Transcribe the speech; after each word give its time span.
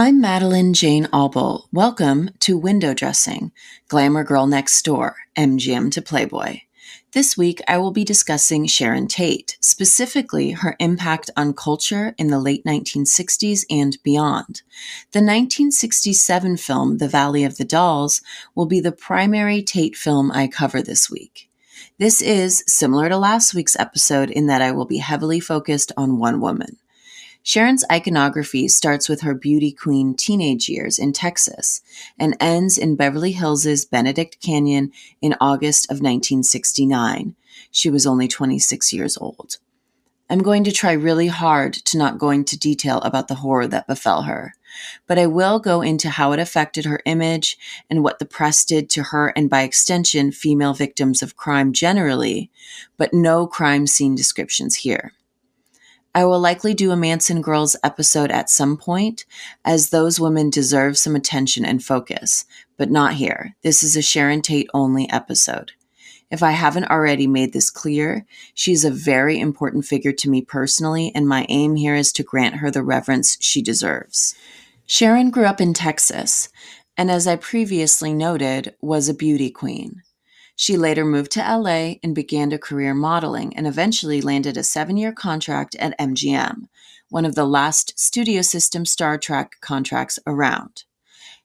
I'm 0.00 0.20
Madeline 0.20 0.74
Jane 0.74 1.06
Albel. 1.06 1.66
Welcome 1.72 2.30
to 2.38 2.56
Window 2.56 2.94
Dressing, 2.94 3.50
Glamour 3.88 4.22
Girl 4.22 4.46
Next 4.46 4.80
Door, 4.84 5.16
MGM 5.36 5.90
to 5.90 6.00
Playboy. 6.00 6.60
This 7.10 7.36
week, 7.36 7.60
I 7.66 7.78
will 7.78 7.90
be 7.90 8.04
discussing 8.04 8.66
Sharon 8.66 9.08
Tate, 9.08 9.58
specifically 9.60 10.52
her 10.52 10.76
impact 10.78 11.30
on 11.36 11.52
culture 11.52 12.14
in 12.16 12.28
the 12.28 12.38
late 12.38 12.64
1960s 12.64 13.64
and 13.68 14.00
beyond. 14.04 14.62
The 15.10 15.18
1967 15.18 16.58
film, 16.58 16.98
The 16.98 17.08
Valley 17.08 17.42
of 17.42 17.56
the 17.56 17.64
Dolls, 17.64 18.22
will 18.54 18.66
be 18.66 18.78
the 18.78 18.92
primary 18.92 19.64
Tate 19.64 19.96
film 19.96 20.30
I 20.30 20.46
cover 20.46 20.80
this 20.80 21.10
week. 21.10 21.50
This 21.98 22.22
is 22.22 22.62
similar 22.68 23.08
to 23.08 23.18
last 23.18 23.52
week's 23.52 23.74
episode 23.74 24.30
in 24.30 24.46
that 24.46 24.62
I 24.62 24.70
will 24.70 24.86
be 24.86 24.98
heavily 24.98 25.40
focused 25.40 25.90
on 25.96 26.20
one 26.20 26.40
woman. 26.40 26.76
Sharon's 27.48 27.82
iconography 27.90 28.68
starts 28.68 29.08
with 29.08 29.22
her 29.22 29.32
beauty 29.32 29.72
queen 29.72 30.14
teenage 30.14 30.68
years 30.68 30.98
in 30.98 31.14
Texas 31.14 31.80
and 32.18 32.36
ends 32.40 32.76
in 32.76 32.94
Beverly 32.94 33.32
Hills' 33.32 33.86
Benedict 33.86 34.38
Canyon 34.42 34.92
in 35.22 35.34
August 35.40 35.86
of 35.86 36.02
1969. 36.02 37.34
She 37.70 37.88
was 37.88 38.06
only 38.06 38.28
26 38.28 38.92
years 38.92 39.16
old. 39.16 39.56
I'm 40.28 40.42
going 40.42 40.62
to 40.64 40.70
try 40.70 40.92
really 40.92 41.28
hard 41.28 41.72
to 41.72 41.96
not 41.96 42.18
go 42.18 42.28
into 42.28 42.58
detail 42.58 42.98
about 42.98 43.28
the 43.28 43.36
horror 43.36 43.66
that 43.66 43.86
befell 43.86 44.24
her, 44.24 44.52
but 45.06 45.18
I 45.18 45.26
will 45.26 45.58
go 45.58 45.80
into 45.80 46.10
how 46.10 46.32
it 46.32 46.38
affected 46.38 46.84
her 46.84 47.00
image 47.06 47.56
and 47.88 48.04
what 48.04 48.18
the 48.18 48.26
press 48.26 48.62
did 48.62 48.90
to 48.90 49.04
her 49.04 49.28
and 49.28 49.48
by 49.48 49.62
extension 49.62 50.32
female 50.32 50.74
victims 50.74 51.22
of 51.22 51.38
crime 51.38 51.72
generally, 51.72 52.50
but 52.98 53.14
no 53.14 53.46
crime 53.46 53.86
scene 53.86 54.14
descriptions 54.14 54.74
here. 54.74 55.14
I 56.18 56.24
will 56.24 56.40
likely 56.40 56.74
do 56.74 56.90
a 56.90 56.96
Manson 56.96 57.40
Girls 57.40 57.76
episode 57.84 58.32
at 58.32 58.50
some 58.50 58.76
point, 58.76 59.24
as 59.64 59.90
those 59.90 60.18
women 60.18 60.50
deserve 60.50 60.98
some 60.98 61.14
attention 61.14 61.64
and 61.64 61.80
focus, 61.80 62.44
but 62.76 62.90
not 62.90 63.14
here. 63.14 63.54
This 63.62 63.84
is 63.84 63.94
a 63.94 64.02
Sharon 64.02 64.42
Tate 64.42 64.68
only 64.74 65.08
episode. 65.10 65.74
If 66.28 66.42
I 66.42 66.50
haven't 66.50 66.90
already 66.90 67.28
made 67.28 67.52
this 67.52 67.70
clear, 67.70 68.26
she 68.52 68.72
is 68.72 68.84
a 68.84 68.90
very 68.90 69.38
important 69.38 69.84
figure 69.84 70.10
to 70.10 70.28
me 70.28 70.42
personally, 70.42 71.12
and 71.14 71.28
my 71.28 71.46
aim 71.48 71.76
here 71.76 71.94
is 71.94 72.10
to 72.14 72.24
grant 72.24 72.56
her 72.56 72.70
the 72.72 72.82
reverence 72.82 73.36
she 73.40 73.62
deserves. 73.62 74.34
Sharon 74.86 75.30
grew 75.30 75.44
up 75.44 75.60
in 75.60 75.72
Texas, 75.72 76.48
and 76.96 77.12
as 77.12 77.28
I 77.28 77.36
previously 77.36 78.12
noted, 78.12 78.74
was 78.80 79.08
a 79.08 79.14
beauty 79.14 79.52
queen. 79.52 80.02
She 80.60 80.76
later 80.76 81.04
moved 81.04 81.30
to 81.32 81.40
LA 81.40 81.94
and 82.02 82.16
began 82.16 82.50
a 82.50 82.58
career 82.58 82.92
modeling 82.92 83.56
and 83.56 83.64
eventually 83.64 84.20
landed 84.20 84.56
a 84.56 84.64
seven 84.64 84.96
year 84.96 85.12
contract 85.12 85.76
at 85.76 85.96
MGM, 86.00 86.66
one 87.10 87.24
of 87.24 87.36
the 87.36 87.44
last 87.44 87.96
studio 87.96 88.42
system 88.42 88.84
Star 88.84 89.18
Trek 89.18 89.58
contracts 89.60 90.18
around. 90.26 90.82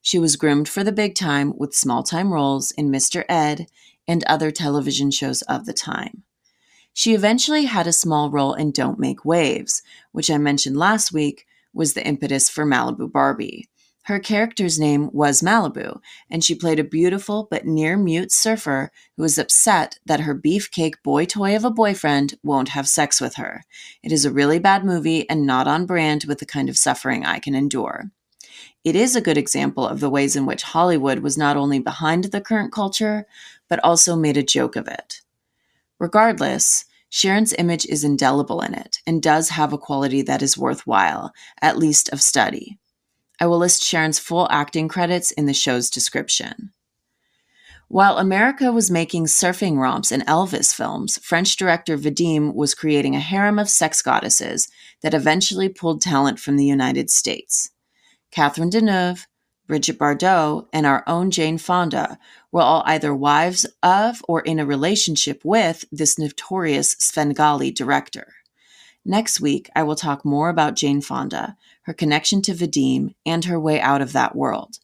She 0.01 0.17
was 0.17 0.35
groomed 0.35 0.67
for 0.67 0.83
the 0.83 0.91
big 0.91 1.13
time 1.13 1.53
with 1.55 1.75
small 1.75 2.01
time 2.01 2.33
roles 2.33 2.71
in 2.71 2.89
Mr. 2.89 3.23
Ed 3.29 3.67
and 4.07 4.23
other 4.23 4.49
television 4.49 5.11
shows 5.11 5.43
of 5.43 5.67
the 5.67 5.73
time. 5.73 6.23
She 6.91 7.13
eventually 7.13 7.65
had 7.65 7.85
a 7.85 7.93
small 7.93 8.31
role 8.31 8.55
in 8.55 8.71
Don't 8.71 8.97
Make 8.97 9.23
Waves, 9.23 9.83
which 10.11 10.31
I 10.31 10.39
mentioned 10.39 10.75
last 10.75 11.13
week 11.13 11.45
was 11.71 11.93
the 11.93 12.03
impetus 12.03 12.49
for 12.49 12.65
Malibu 12.65 13.11
Barbie. 13.11 13.69
Her 14.07 14.19
character's 14.19 14.77
name 14.77 15.09
was 15.13 15.41
Malibu, 15.41 16.01
and 16.29 16.43
she 16.43 16.55
played 16.55 16.77
a 16.77 16.83
beautiful 16.83 17.47
but 17.49 17.65
near 17.65 17.95
mute 17.95 18.33
surfer 18.33 18.91
who 19.15 19.23
is 19.23 19.37
upset 19.37 19.97
that 20.05 20.21
her 20.21 20.35
beefcake 20.35 20.95
boy 21.03 21.23
toy 21.23 21.55
of 21.55 21.63
a 21.63 21.71
boyfriend 21.71 22.37
won't 22.43 22.69
have 22.69 22.87
sex 22.87 23.21
with 23.21 23.35
her. 23.35 23.63
It 24.03 24.11
is 24.11 24.25
a 24.25 24.31
really 24.31 24.59
bad 24.59 24.83
movie 24.83 25.29
and 25.29 25.45
not 25.45 25.69
on 25.69 25.85
brand 25.85 26.25
with 26.25 26.39
the 26.39 26.45
kind 26.45 26.67
of 26.67 26.77
suffering 26.77 27.25
I 27.25 27.39
can 27.39 27.55
endure. 27.55 28.11
It 28.83 28.97
is 28.97 29.15
a 29.15 29.21
good 29.21 29.37
example 29.37 29.87
of 29.87 30.01
the 30.01 30.09
ways 30.09 30.35
in 30.35 30.45
which 30.45 30.63
Hollywood 30.63 31.19
was 31.19 31.37
not 31.37 31.55
only 31.55 31.79
behind 31.79 32.25
the 32.25 32.41
current 32.41 32.73
culture, 32.73 33.25
but 33.69 33.79
also 33.85 34.17
made 34.17 34.35
a 34.35 34.43
joke 34.43 34.75
of 34.75 34.89
it. 34.89 35.21
Regardless, 35.97 36.83
Sharon's 37.09 37.53
image 37.57 37.85
is 37.85 38.03
indelible 38.03 38.59
in 38.59 38.73
it 38.73 38.99
and 39.07 39.23
does 39.23 39.49
have 39.49 39.71
a 39.71 39.77
quality 39.77 40.21
that 40.23 40.41
is 40.41 40.57
worthwhile, 40.57 41.31
at 41.61 41.77
least 41.77 42.09
of 42.09 42.21
study. 42.21 42.79
I 43.43 43.45
will 43.45 43.57
list 43.57 43.83
Sharon's 43.83 44.19
full 44.19 44.47
acting 44.49 44.87
credits 44.87 45.31
in 45.31 45.47
the 45.47 45.53
show's 45.53 45.89
description. 45.89 46.71
While 47.89 48.17
America 48.17 48.71
was 48.71 48.89
making 48.89 49.25
surfing 49.25 49.77
romps 49.77 50.13
and 50.13 50.25
Elvis 50.27 50.73
films, 50.73 51.17
French 51.17 51.57
director 51.57 51.97
Vadim 51.97 52.53
was 52.55 52.73
creating 52.73 53.17
a 53.17 53.19
harem 53.19 53.59
of 53.59 53.69
sex 53.69 54.01
goddesses 54.01 54.69
that 55.01 55.13
eventually 55.13 55.67
pulled 55.67 56.01
talent 56.01 56.39
from 56.39 56.55
the 56.55 56.63
United 56.63 57.09
States. 57.09 57.71
Catherine 58.31 58.69
Deneuve, 58.69 59.25
Brigitte 59.67 59.99
Bardot, 59.99 60.65
and 60.71 60.85
our 60.85 61.03
own 61.05 61.29
Jane 61.29 61.57
Fonda 61.57 62.17
were 62.49 62.61
all 62.61 62.83
either 62.85 63.13
wives 63.13 63.65
of 63.83 64.23
or 64.25 64.39
in 64.39 64.57
a 64.57 64.65
relationship 64.65 65.41
with 65.43 65.83
this 65.91 66.17
notorious 66.17 66.95
Svengali 66.97 67.71
director. 67.71 68.35
Next 69.03 69.41
week, 69.41 69.69
I 69.75 69.83
will 69.83 69.97
talk 69.97 70.23
more 70.23 70.47
about 70.47 70.77
Jane 70.77 71.01
Fonda, 71.01 71.57
her 71.83 71.93
connection 71.93 72.41
to 72.41 72.53
Vadim, 72.53 73.15
and 73.25 73.45
her 73.45 73.59
way 73.59 73.79
out 73.79 74.01
of 74.01 74.13
that 74.13 74.35
world. 74.35 74.79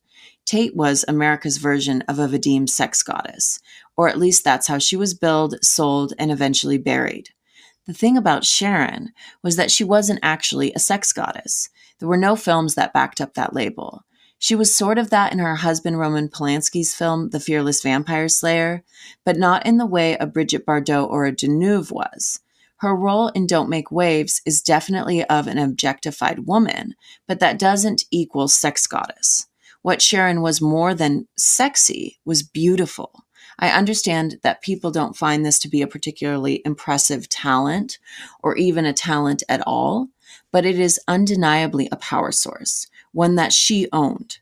Tate 0.45 0.75
was 0.75 1.05
America's 1.07 1.57
version 1.57 2.01
of 2.07 2.17
a 2.17 2.27
Vadim 2.27 2.67
sex 2.67 3.03
goddess, 3.03 3.59
or 3.95 4.09
at 4.09 4.17
least 4.17 4.43
that's 4.43 4.67
how 4.67 4.79
she 4.79 4.95
was 4.95 5.13
billed, 5.13 5.55
sold, 5.63 6.13
and 6.17 6.31
eventually 6.31 6.77
buried. 6.77 7.29
The 7.85 7.93
thing 7.93 8.17
about 8.17 8.45
Sharon 8.45 9.13
was 9.43 9.55
that 9.55 9.71
she 9.71 9.83
wasn't 9.83 10.19
actually 10.23 10.73
a 10.73 10.79
sex 10.79 11.13
goddess. 11.13 11.69
There 11.99 12.07
were 12.07 12.17
no 12.17 12.35
films 12.35 12.75
that 12.75 12.93
backed 12.93 13.21
up 13.21 13.33
that 13.33 13.53
label. 13.53 14.05
She 14.37 14.55
was 14.55 14.73
sort 14.73 14.97
of 14.97 15.09
that 15.09 15.33
in 15.33 15.39
her 15.39 15.55
husband 15.55 15.99
Roman 15.99 16.29
Polanski's 16.29 16.95
film 16.95 17.29
The 17.31 17.39
Fearless 17.39 17.81
Vampire 17.83 18.29
Slayer, 18.29 18.83
but 19.25 19.37
not 19.37 19.65
in 19.65 19.77
the 19.77 19.85
way 19.85 20.15
a 20.15 20.25
Brigitte 20.25 20.65
Bardot 20.65 21.09
or 21.09 21.25
a 21.25 21.31
Deneuve 21.31 21.91
was. 21.91 22.39
Her 22.79 22.95
role 22.95 23.27
in 23.29 23.45
Don't 23.45 23.69
Make 23.69 23.91
Waves 23.91 24.41
is 24.45 24.61
definitely 24.61 25.23
of 25.25 25.47
an 25.47 25.57
objectified 25.57 26.47
woman, 26.47 26.95
but 27.27 27.41
that 27.41 27.59
doesn't 27.59 28.05
equal 28.09 28.47
sex 28.47 28.87
goddess. 28.87 29.47
What 29.81 30.01
Sharon 30.01 30.41
was 30.41 30.61
more 30.61 30.93
than 30.93 31.27
sexy 31.37 32.19
was 32.23 32.41
beautiful. 32.41 33.25
I 33.59 33.69
understand 33.71 34.39
that 34.43 34.61
people 34.61 34.91
don't 34.91 35.17
find 35.17 35.45
this 35.45 35.59
to 35.59 35.67
be 35.67 35.81
a 35.81 35.87
particularly 35.87 36.61
impressive 36.63 37.27
talent 37.27 37.99
or 38.41 38.55
even 38.55 38.85
a 38.85 38.93
talent 38.93 39.43
at 39.49 39.61
all, 39.67 40.07
but 40.51 40.65
it 40.65 40.79
is 40.79 41.01
undeniably 41.05 41.89
a 41.91 41.97
power 41.97 42.31
source, 42.31 42.87
one 43.11 43.35
that 43.35 43.51
she 43.51 43.89
owned. 43.91 44.39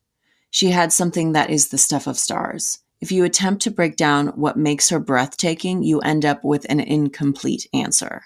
She 0.51 0.69
had 0.69 0.93
something 0.93 1.31
that 1.31 1.49
is 1.49 1.69
the 1.69 1.79
stuff 1.79 2.05
of 2.05 2.19
stars. 2.19 2.79
If 2.99 3.11
you 3.11 3.23
attempt 3.23 3.61
to 3.63 3.71
break 3.71 3.95
down 3.95 4.27
what 4.29 4.57
makes 4.57 4.89
her 4.89 4.99
breathtaking, 4.99 5.83
you 5.83 5.99
end 5.99 6.25
up 6.25 6.43
with 6.43 6.65
an 6.69 6.79
incomplete 6.79 7.67
answer. 7.73 8.23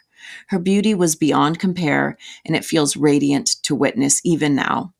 Her 0.47 0.59
beauty 0.59 0.93
was 0.93 1.15
beyond 1.15 1.59
compare, 1.59 2.17
and 2.45 2.55
it 2.55 2.63
feels 2.63 2.95
radiant 2.95 3.47
to 3.63 3.75
witness 3.75 4.21
even 4.23 4.55
now. 4.55 4.93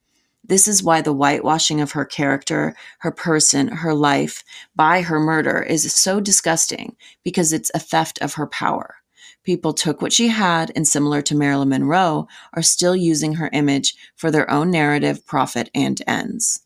This 0.43 0.67
is 0.67 0.83
why 0.83 1.01
the 1.01 1.13
whitewashing 1.13 1.79
of 1.79 1.91
her 1.91 2.03
character, 2.03 2.75
her 2.99 3.11
person, 3.11 3.69
her 3.69 3.93
life 3.93 4.43
by 4.75 5.01
her 5.01 5.19
murder 5.19 5.61
is 5.61 5.93
so 5.93 6.19
disgusting 6.19 6.97
because 7.23 7.53
it's 7.53 7.71
a 7.73 7.79
theft 7.79 8.19
of 8.21 8.33
her 8.33 8.47
power. 8.47 8.95
People 9.43 9.73
took 9.73 10.01
what 10.01 10.11
she 10.11 10.27
had 10.27 10.71
and, 10.75 10.87
similar 10.87 11.21
to 11.21 11.35
Marilyn 11.35 11.69
Monroe, 11.69 12.27
are 12.53 12.61
still 12.61 12.95
using 12.95 13.35
her 13.35 13.49
image 13.53 13.95
for 14.15 14.29
their 14.29 14.49
own 14.51 14.69
narrative, 14.69 15.25
profit, 15.25 15.69
and 15.73 16.01
ends. 16.05 16.63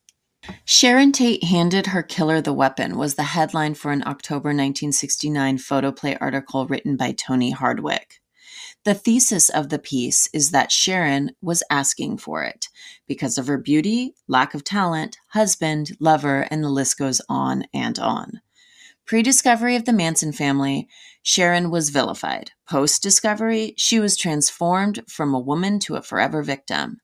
Sharon 0.65 1.11
Tate 1.11 1.43
handed 1.43 1.87
her 1.87 2.03
killer 2.03 2.41
the 2.41 2.53
weapon 2.53 2.97
was 2.97 3.15
the 3.15 3.23
headline 3.23 3.73
for 3.73 3.91
an 3.91 4.03
October 4.05 4.49
1969 4.49 5.57
photoplay 5.57 6.17
article 6.19 6.67
written 6.67 6.95
by 6.95 7.11
Tony 7.11 7.51
Hardwick. 7.51 8.19
The 8.83 8.93
thesis 8.93 9.49
of 9.49 9.69
the 9.69 9.79
piece 9.79 10.27
is 10.33 10.51
that 10.51 10.71
Sharon 10.71 11.31
was 11.41 11.63
asking 11.69 12.17
for 12.17 12.43
it 12.43 12.67
because 13.07 13.37
of 13.37 13.47
her 13.47 13.57
beauty, 13.57 14.13
lack 14.27 14.53
of 14.53 14.63
talent, 14.63 15.17
husband, 15.29 15.97
lover, 15.99 16.47
and 16.51 16.63
the 16.63 16.69
list 16.69 16.97
goes 16.97 17.21
on 17.27 17.65
and 17.73 17.97
on. 17.97 18.41
Pre 19.05 19.21
discovery 19.21 19.75
of 19.75 19.85
the 19.85 19.93
Manson 19.93 20.31
family, 20.31 20.87
Sharon 21.23 21.71
was 21.71 21.89
vilified. 21.89 22.51
Post 22.67 23.03
discovery, 23.03 23.73
she 23.77 23.99
was 23.99 24.17
transformed 24.17 25.03
from 25.07 25.33
a 25.33 25.39
woman 25.39 25.79
to 25.79 25.95
a 25.95 26.01
forever 26.01 26.41
victim. 26.41 26.97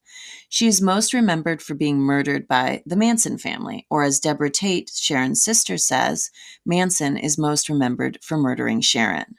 She 0.49 0.67
is 0.67 0.81
most 0.81 1.13
remembered 1.13 1.61
for 1.61 1.75
being 1.75 1.99
murdered 1.99 2.47
by 2.47 2.81
the 2.85 2.95
Manson 2.95 3.37
family, 3.37 3.85
or 3.89 4.03
as 4.03 4.19
Debra 4.19 4.49
Tate, 4.49 4.91
Sharon's 4.93 5.43
sister, 5.43 5.77
says, 5.77 6.31
Manson 6.65 7.15
is 7.15 7.37
most 7.37 7.69
remembered 7.69 8.17
for 8.23 8.37
murdering 8.37 8.81
Sharon. 8.81 9.35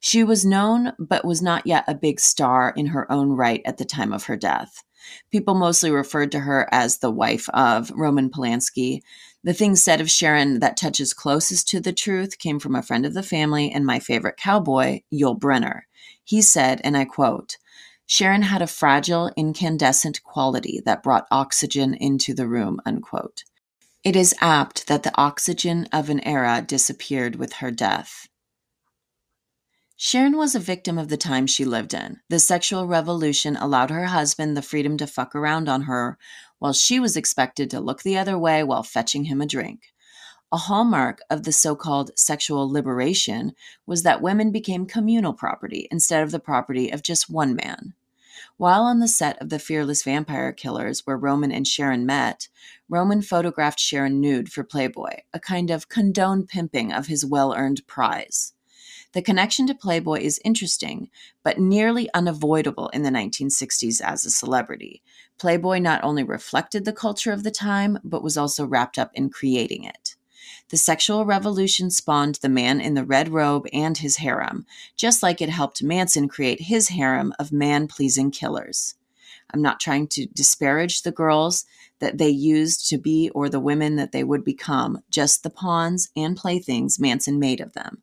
She 0.00 0.24
was 0.24 0.44
known, 0.44 0.92
but 0.98 1.24
was 1.24 1.42
not 1.42 1.66
yet 1.66 1.84
a 1.86 1.94
big 1.94 2.20
star 2.20 2.72
in 2.76 2.86
her 2.86 3.10
own 3.10 3.30
right 3.30 3.60
at 3.64 3.78
the 3.78 3.84
time 3.84 4.12
of 4.12 4.24
her 4.24 4.36
death. 4.36 4.82
People 5.30 5.54
mostly 5.54 5.90
referred 5.90 6.32
to 6.32 6.40
her 6.40 6.68
as 6.72 6.98
the 6.98 7.10
wife 7.10 7.48
of 7.50 7.90
Roman 7.92 8.30
Polanski. 8.30 9.00
The 9.44 9.54
thing 9.54 9.76
said 9.76 10.00
of 10.00 10.10
Sharon 10.10 10.58
that 10.60 10.76
touches 10.76 11.14
closest 11.14 11.68
to 11.68 11.80
the 11.80 11.92
truth 11.92 12.38
came 12.38 12.58
from 12.58 12.74
a 12.74 12.82
friend 12.82 13.06
of 13.06 13.14
the 13.14 13.22
family 13.22 13.70
and 13.70 13.86
my 13.86 14.00
favorite 14.00 14.36
cowboy, 14.36 15.02
Yul 15.12 15.38
Brynner. 15.38 15.82
He 16.24 16.42
said, 16.42 16.80
and 16.82 16.96
I 16.96 17.04
quote, 17.04 17.56
Sharon 18.04 18.42
had 18.42 18.62
a 18.62 18.66
fragile, 18.66 19.30
incandescent 19.36 20.22
quality 20.22 20.82
that 20.84 21.02
brought 21.02 21.28
oxygen 21.30 21.94
into 21.94 22.34
the 22.34 22.48
room, 22.48 22.80
unquote. 22.84 23.44
It 24.02 24.16
is 24.16 24.34
apt 24.40 24.86
that 24.86 25.02
the 25.02 25.16
oxygen 25.16 25.88
of 25.92 26.08
an 26.08 26.20
era 26.20 26.64
disappeared 26.66 27.36
with 27.36 27.54
her 27.54 27.70
death. 27.70 28.28
Sharon 29.96 30.36
was 30.36 30.54
a 30.54 30.60
victim 30.60 30.96
of 30.96 31.08
the 31.08 31.16
time 31.16 31.46
she 31.46 31.64
lived 31.64 31.92
in. 31.92 32.20
The 32.28 32.38
sexual 32.38 32.86
revolution 32.86 33.56
allowed 33.56 33.90
her 33.90 34.06
husband 34.06 34.56
the 34.56 34.62
freedom 34.62 34.96
to 34.98 35.08
fuck 35.08 35.34
around 35.34 35.68
on 35.68 35.82
her, 35.82 36.16
while 36.58 36.72
she 36.72 36.98
was 37.00 37.16
expected 37.16 37.70
to 37.70 37.80
look 37.80 38.02
the 38.02 38.18
other 38.18 38.38
way 38.38 38.62
while 38.62 38.82
fetching 38.82 39.24
him 39.24 39.40
a 39.40 39.46
drink. 39.46 39.92
A 40.50 40.56
hallmark 40.56 41.20
of 41.28 41.42
the 41.42 41.52
so 41.52 41.76
called 41.76 42.10
sexual 42.16 42.70
liberation 42.70 43.52
was 43.86 44.02
that 44.02 44.22
women 44.22 44.50
became 44.50 44.86
communal 44.86 45.34
property 45.34 45.86
instead 45.90 46.22
of 46.22 46.30
the 46.30 46.40
property 46.40 46.90
of 46.90 47.02
just 47.02 47.28
one 47.28 47.54
man. 47.54 47.94
While 48.56 48.82
on 48.82 48.98
the 48.98 49.08
set 49.08 49.40
of 49.42 49.50
The 49.50 49.58
Fearless 49.58 50.02
Vampire 50.02 50.52
Killers, 50.52 51.06
where 51.06 51.16
Roman 51.16 51.52
and 51.52 51.66
Sharon 51.66 52.06
met, 52.06 52.48
Roman 52.88 53.20
photographed 53.20 53.78
Sharon 53.78 54.20
nude 54.20 54.50
for 54.50 54.64
Playboy, 54.64 55.18
a 55.34 55.38
kind 55.38 55.70
of 55.70 55.88
condoned 55.88 56.48
pimping 56.48 56.92
of 56.92 57.08
his 57.08 57.26
well 57.26 57.54
earned 57.54 57.86
prize. 57.86 58.54
The 59.12 59.22
connection 59.22 59.66
to 59.66 59.74
Playboy 59.74 60.20
is 60.20 60.40
interesting, 60.44 61.08
but 61.42 61.58
nearly 61.58 62.08
unavoidable 62.14 62.88
in 62.88 63.02
the 63.02 63.10
1960s 63.10 64.00
as 64.00 64.24
a 64.24 64.30
celebrity. 64.30 65.02
Playboy 65.38 65.78
not 65.78 66.02
only 66.02 66.22
reflected 66.22 66.84
the 66.84 66.92
culture 66.92 67.32
of 67.32 67.44
the 67.44 67.50
time, 67.50 67.98
but 68.02 68.22
was 68.22 68.36
also 68.36 68.66
wrapped 68.66 68.98
up 68.98 69.10
in 69.14 69.30
creating 69.30 69.84
it. 69.84 70.16
The 70.70 70.76
sexual 70.76 71.24
revolution 71.24 71.90
spawned 71.90 72.36
the 72.36 72.48
man 72.48 72.80
in 72.80 72.94
the 72.94 73.04
red 73.04 73.28
robe 73.30 73.66
and 73.72 73.96
his 73.96 74.16
harem, 74.16 74.66
just 74.96 75.22
like 75.22 75.40
it 75.40 75.48
helped 75.48 75.82
Manson 75.82 76.28
create 76.28 76.62
his 76.62 76.88
harem 76.88 77.32
of 77.38 77.52
man 77.52 77.86
pleasing 77.86 78.30
killers. 78.30 78.94
I'm 79.52 79.62
not 79.62 79.80
trying 79.80 80.08
to 80.08 80.26
disparage 80.26 81.02
the 81.02 81.12
girls 81.12 81.64
that 82.00 82.18
they 82.18 82.28
used 82.28 82.88
to 82.90 82.98
be 82.98 83.30
or 83.30 83.48
the 83.48 83.60
women 83.60 83.96
that 83.96 84.12
they 84.12 84.24
would 84.24 84.44
become, 84.44 85.02
just 85.10 85.42
the 85.42 85.50
pawns 85.50 86.10
and 86.14 86.36
playthings 86.36 86.98
Manson 86.98 87.38
made 87.38 87.60
of 87.60 87.72
them. 87.72 88.02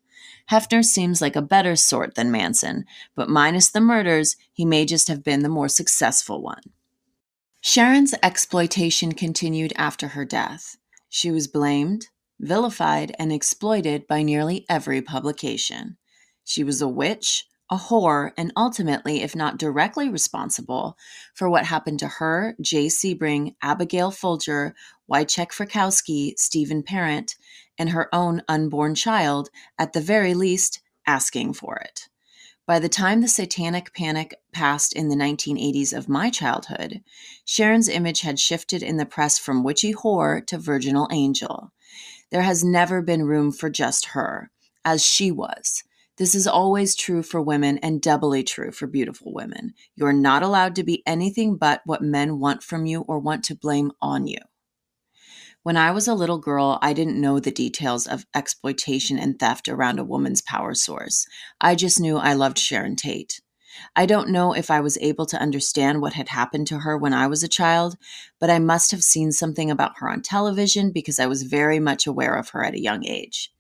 Hefner 0.50 0.84
seems 0.84 1.22
like 1.22 1.36
a 1.36 1.42
better 1.42 1.76
sort 1.76 2.16
than 2.16 2.32
Manson, 2.32 2.86
but 3.16 3.30
minus 3.30 3.70
the 3.70 3.82
murders, 3.82 4.36
he 4.52 4.66
may 4.66 4.86
just 4.86 5.08
have 5.08 5.24
been 5.24 5.42
the 5.42 5.50
more 5.50 5.70
successful 5.70 6.42
one. 6.42 6.62
Sharon's 7.68 8.14
exploitation 8.22 9.14
continued 9.14 9.74
after 9.76 10.10
her 10.10 10.24
death. 10.24 10.78
She 11.10 11.32
was 11.32 11.48
blamed, 11.48 12.10
vilified, 12.40 13.16
and 13.18 13.34
exploited 13.34 14.06
by 14.06 14.22
nearly 14.22 14.68
every 14.70 15.02
publication. 15.02 15.98
She 16.44 16.64
was 16.64 16.80
a 16.80 16.88
witch, 16.88 17.48
a 17.72 17.78
whore, 17.78 18.34
and 18.38 18.54
ultimately, 18.56 19.24
if 19.24 19.36
not 19.36 19.58
directly 19.58 20.10
responsible, 20.10 20.96
for 21.34 21.50
what 21.50 21.66
happened 21.66 21.98
to 22.02 22.08
her, 22.08 22.56
Jay 22.62 22.86
Sebring, 22.86 23.56
Abigail 23.64 24.12
Folger, 24.12 24.76
Wojciech 25.12 25.52
Frykowski, 25.52 26.38
Steven 26.38 26.84
Parent, 26.84 27.34
and 27.80 27.90
her 27.90 28.14
own 28.14 28.44
unborn 28.48 28.94
child, 28.94 29.50
at 29.80 29.94
the 29.94 30.02
very 30.02 30.36
least, 30.36 30.84
asking 31.08 31.54
for 31.54 31.78
it. 31.78 32.10
By 32.68 32.80
the 32.80 32.90
time 32.90 33.22
the 33.22 33.28
satanic 33.28 33.94
panic 33.94 34.34
passed 34.52 34.94
in 34.94 35.10
the 35.10 35.16
1980s 35.16 35.96
of 35.96 36.10
my 36.10 36.32
childhood, 36.32 37.04
Sharon's 37.46 37.88
image 37.88 38.22
had 38.22 38.40
shifted 38.40 38.82
in 38.82 38.98
the 38.98 39.06
press 39.06 39.38
from 39.38 39.64
witchy 39.64 39.94
whore 39.94 40.46
to 40.48 40.58
virginal 40.58 41.08
angel. 41.12 41.72
There 42.32 42.42
has 42.42 42.64
never 42.64 43.04
been 43.04 43.26
room 43.26 43.52
for 43.52 43.70
just 43.70 44.08
her, 44.08 44.50
as 44.84 45.06
she 45.06 45.30
was. 45.30 45.84
This 46.18 46.34
is 46.34 46.48
always 46.48 46.96
true 46.96 47.22
for 47.22 47.40
women 47.40 47.78
and 47.80 48.02
doubly 48.02 48.42
true 48.42 48.72
for 48.72 48.88
beautiful 48.88 49.32
women. 49.32 49.74
You're 49.96 50.14
not 50.14 50.42
allowed 50.42 50.76
to 50.76 50.84
be 50.84 51.04
anything 51.06 51.58
but 51.58 51.82
what 51.86 52.02
men 52.02 52.40
want 52.40 52.64
from 52.64 52.88
you 52.88 53.02
or 53.02 53.20
want 53.20 53.44
to 53.46 53.56
blame 53.56 53.92
on 54.02 54.26
you. 54.26 54.40
When 55.66 55.78
I 55.78 55.90
was 55.90 56.08
a 56.08 56.14
little 56.14 56.38
girl, 56.38 56.78
I 56.84 56.94
didn't 56.94 57.20
know 57.20 57.40
the 57.40 57.50
details 57.50 58.06
of 58.06 58.28
exploitation 58.36 59.18
and 59.18 59.40
theft 59.40 59.68
around 59.68 59.98
a 59.98 60.04
woman's 60.04 60.44
power 60.44 60.76
source. 60.76 61.26
I 61.60 61.74
just 61.74 62.00
knew 62.00 62.18
I 62.18 62.34
loved 62.34 62.60
Sharon 62.60 62.96
Tate. 62.96 63.42
I 63.96 64.06
don't 64.06 64.30
know 64.30 64.54
if 64.54 64.70
I 64.70 64.80
was 64.80 65.00
able 65.00 65.26
to 65.26 65.42
understand 65.42 66.04
what 66.04 66.14
had 66.14 66.30
happened 66.30 66.68
to 66.68 66.82
her 66.82 66.96
when 66.96 67.14
I 67.14 67.26
was 67.26 67.42
a 67.42 67.48
child, 67.48 67.98
but 68.40 68.52
I 68.52 68.60
must 68.60 68.92
have 68.92 69.04
seen 69.04 69.32
something 69.32 69.72
about 69.72 69.98
her 69.98 70.08
on 70.08 70.22
television 70.22 70.92
because 70.92 71.20
I 71.20 71.26
was 71.26 71.42
very 71.42 71.80
much 71.80 72.06
aware 72.06 72.36
of 72.36 72.50
her 72.50 72.64
at 72.64 72.76
a 72.76 72.80
young 72.80 73.04
age. 73.04 73.52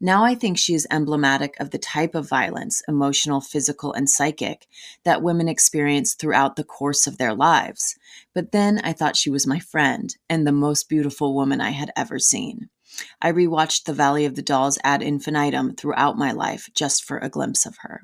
Now 0.00 0.24
I 0.24 0.34
think 0.34 0.58
she 0.58 0.74
is 0.74 0.86
emblematic 0.90 1.58
of 1.58 1.70
the 1.70 1.78
type 1.78 2.14
of 2.14 2.28
violence, 2.28 2.82
emotional, 2.86 3.40
physical, 3.40 3.94
and 3.94 4.10
psychic, 4.10 4.66
that 5.04 5.22
women 5.22 5.48
experience 5.48 6.14
throughout 6.14 6.56
the 6.56 6.64
course 6.64 7.06
of 7.06 7.16
their 7.16 7.34
lives. 7.34 7.96
But 8.34 8.52
then 8.52 8.78
I 8.84 8.92
thought 8.92 9.16
she 9.16 9.30
was 9.30 9.46
my 9.46 9.58
friend 9.58 10.14
and 10.28 10.46
the 10.46 10.52
most 10.52 10.90
beautiful 10.90 11.34
woman 11.34 11.62
I 11.62 11.70
had 11.70 11.92
ever 11.96 12.18
seen. 12.18 12.68
I 13.22 13.32
rewatched 13.32 13.84
The 13.84 13.94
Valley 13.94 14.26
of 14.26 14.34
the 14.34 14.42
Dolls 14.42 14.78
ad 14.84 15.02
infinitum 15.02 15.76
throughout 15.76 16.18
my 16.18 16.30
life 16.30 16.68
just 16.74 17.02
for 17.02 17.18
a 17.18 17.30
glimpse 17.30 17.64
of 17.64 17.78
her. 17.78 18.02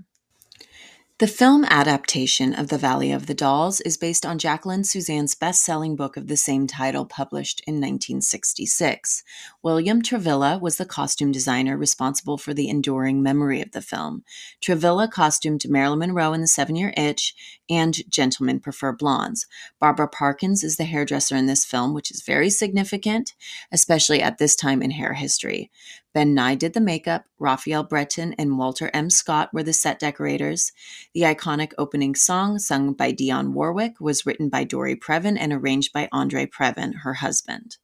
The 1.23 1.29
film 1.29 1.65
adaptation 1.67 2.53
of 2.53 2.67
The 2.67 2.79
Valley 2.79 3.13
of 3.13 3.27
the 3.27 3.33
Dolls 3.33 3.81
is 3.83 3.97
based 3.97 4.27
on 4.27 4.41
Jacqueline 4.41 4.83
Susann's 4.83 5.37
best 5.37 5.65
selling 5.65 5.95
book 5.95 6.17
of 6.17 6.27
the 6.27 6.37
same 6.37 6.67
title, 6.67 7.05
published 7.07 7.63
in 7.65 7.75
1966. 7.75 9.23
William 9.63 10.03
Travilla 10.03 10.59
was 10.61 10.79
the 10.79 10.85
costume 10.85 11.31
designer 11.31 11.77
responsible 11.77 12.39
for 12.39 12.53
the 12.53 12.69
enduring 12.69 13.23
memory 13.23 13.63
of 13.63 13.71
the 13.71 13.81
film. 13.81 14.25
Travilla 14.61 15.07
costumed 15.07 15.63
Marilyn 15.69 16.01
Monroe 16.01 16.33
in 16.33 16.41
The 16.41 16.49
Seven 16.49 16.75
Year 16.75 16.93
Itch 16.97 17.37
and 17.71 18.03
Gentlemen 18.11 18.59
Prefer 18.59 18.91
Blondes. 18.91 19.47
Barbara 19.79 20.09
Parkins 20.09 20.65
is 20.65 20.77
the 20.77 20.83
hairdresser 20.83 21.37
in 21.37 21.47
this 21.47 21.65
film, 21.65 21.95
which 21.95 22.11
is 22.11 22.23
very 22.23 22.51
significant, 22.51 23.35
especially 23.71 24.21
at 24.21 24.39
this 24.39 24.57
time 24.57 24.83
in 24.83 24.91
hair 24.91 25.13
history. 25.13 25.71
Ben 26.15 26.35
Nye 26.35 26.55
did 26.55 26.75
the 26.75 26.81
makeup, 26.81 27.25
Raphael 27.39 27.85
Bretton 27.85 28.35
and 28.35 28.59
Walter 28.59 28.91
M. 28.93 29.09
Scott 29.09 29.49
were 29.53 29.63
the 29.63 29.73
set 29.73 29.99
decorators. 29.99 30.73
The 31.15 31.23
iconic 31.23 31.73
opening 31.79 32.15
song, 32.15 32.59
sung 32.59 32.93
by 32.93 33.13
Dionne 33.13 33.53
Warwick, 33.53 33.99
was 33.99 34.27
written 34.27 34.51
by 34.51 34.65
Dory 34.65 34.95
Previn 34.95 35.39
and 35.39 35.53
arranged 35.53 35.93
by 35.93 36.11
Andre 36.13 36.45
Previn, 36.45 36.97
her 37.03 37.15
husband. 37.15 37.79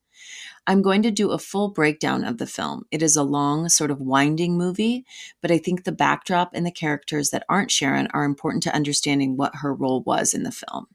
I'm 0.66 0.82
going 0.82 1.02
to 1.04 1.10
do 1.10 1.30
a 1.30 1.38
full 1.38 1.70
breakdown 1.70 2.24
of 2.24 2.36
the 2.36 2.46
film. 2.46 2.84
It 2.90 3.02
is 3.02 3.16
a 3.16 3.22
long, 3.22 3.70
sort 3.70 3.90
of 3.90 4.02
winding 4.02 4.58
movie, 4.58 5.06
but 5.40 5.50
I 5.50 5.56
think 5.56 5.84
the 5.84 5.92
backdrop 5.92 6.50
and 6.52 6.66
the 6.66 6.70
characters 6.70 7.30
that 7.30 7.44
aren't 7.48 7.70
Sharon 7.70 8.08
are 8.12 8.24
important 8.24 8.62
to 8.64 8.74
understanding 8.74 9.38
what 9.38 9.56
her 9.56 9.72
role 9.72 10.02
was 10.02 10.34
in 10.34 10.42
the 10.42 10.52
film. 10.52 10.88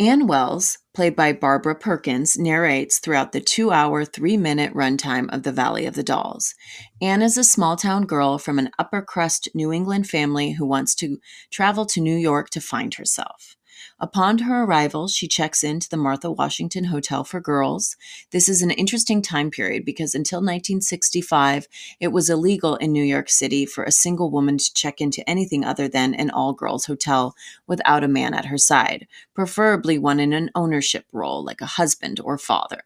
Anne 0.00 0.26
Welles, 0.26 0.78
played 0.92 1.14
by 1.14 1.32
Barbara 1.32 1.76
Parkins, 1.76 2.36
narrates 2.36 2.98
throughout 2.98 3.30
the 3.30 3.40
two 3.40 3.70
hour, 3.70 4.04
three 4.04 4.36
minute 4.36 4.74
runtime 4.74 5.32
of 5.32 5.44
The 5.44 5.52
Valley 5.52 5.86
of 5.86 5.94
the 5.94 6.02
Dolls. 6.02 6.52
Anne 7.00 7.22
is 7.22 7.38
a 7.38 7.44
small 7.44 7.76
town 7.76 8.04
girl 8.04 8.38
from 8.38 8.58
an 8.58 8.70
upper 8.76 9.02
crust 9.02 9.48
New 9.54 9.72
England 9.72 10.08
family 10.08 10.50
who 10.50 10.66
wants 10.66 10.96
to 10.96 11.18
travel 11.52 11.86
to 11.86 12.00
New 12.00 12.16
York 12.16 12.50
to 12.50 12.60
find 12.60 12.94
herself. 12.94 13.54
Upon 14.00 14.38
her 14.38 14.64
arrival, 14.64 15.06
she 15.06 15.28
checks 15.28 15.62
into 15.62 15.88
the 15.88 15.96
Martha 15.96 16.30
Washington 16.30 16.84
Hotel 16.84 17.22
for 17.22 17.40
Girls. 17.40 17.96
This 18.32 18.48
is 18.48 18.60
an 18.60 18.72
interesting 18.72 19.22
time 19.22 19.50
period 19.50 19.84
because 19.84 20.14
until 20.16 20.38
1965, 20.38 21.68
it 22.00 22.08
was 22.08 22.28
illegal 22.28 22.74
in 22.76 22.92
New 22.92 23.04
York 23.04 23.30
City 23.30 23.64
for 23.64 23.84
a 23.84 23.92
single 23.92 24.32
woman 24.32 24.58
to 24.58 24.74
check 24.74 25.00
into 25.00 25.28
anything 25.30 25.64
other 25.64 25.86
than 25.86 26.12
an 26.12 26.30
all 26.30 26.52
girls 26.52 26.86
hotel 26.86 27.36
without 27.68 28.02
a 28.02 28.08
man 28.08 28.34
at 28.34 28.46
her 28.46 28.58
side, 28.58 29.06
preferably 29.32 29.96
one 29.96 30.18
in 30.18 30.32
an 30.32 30.50
ownership 30.56 31.06
role 31.12 31.44
like 31.44 31.60
a 31.60 31.66
husband 31.66 32.18
or 32.18 32.36
father. 32.36 32.82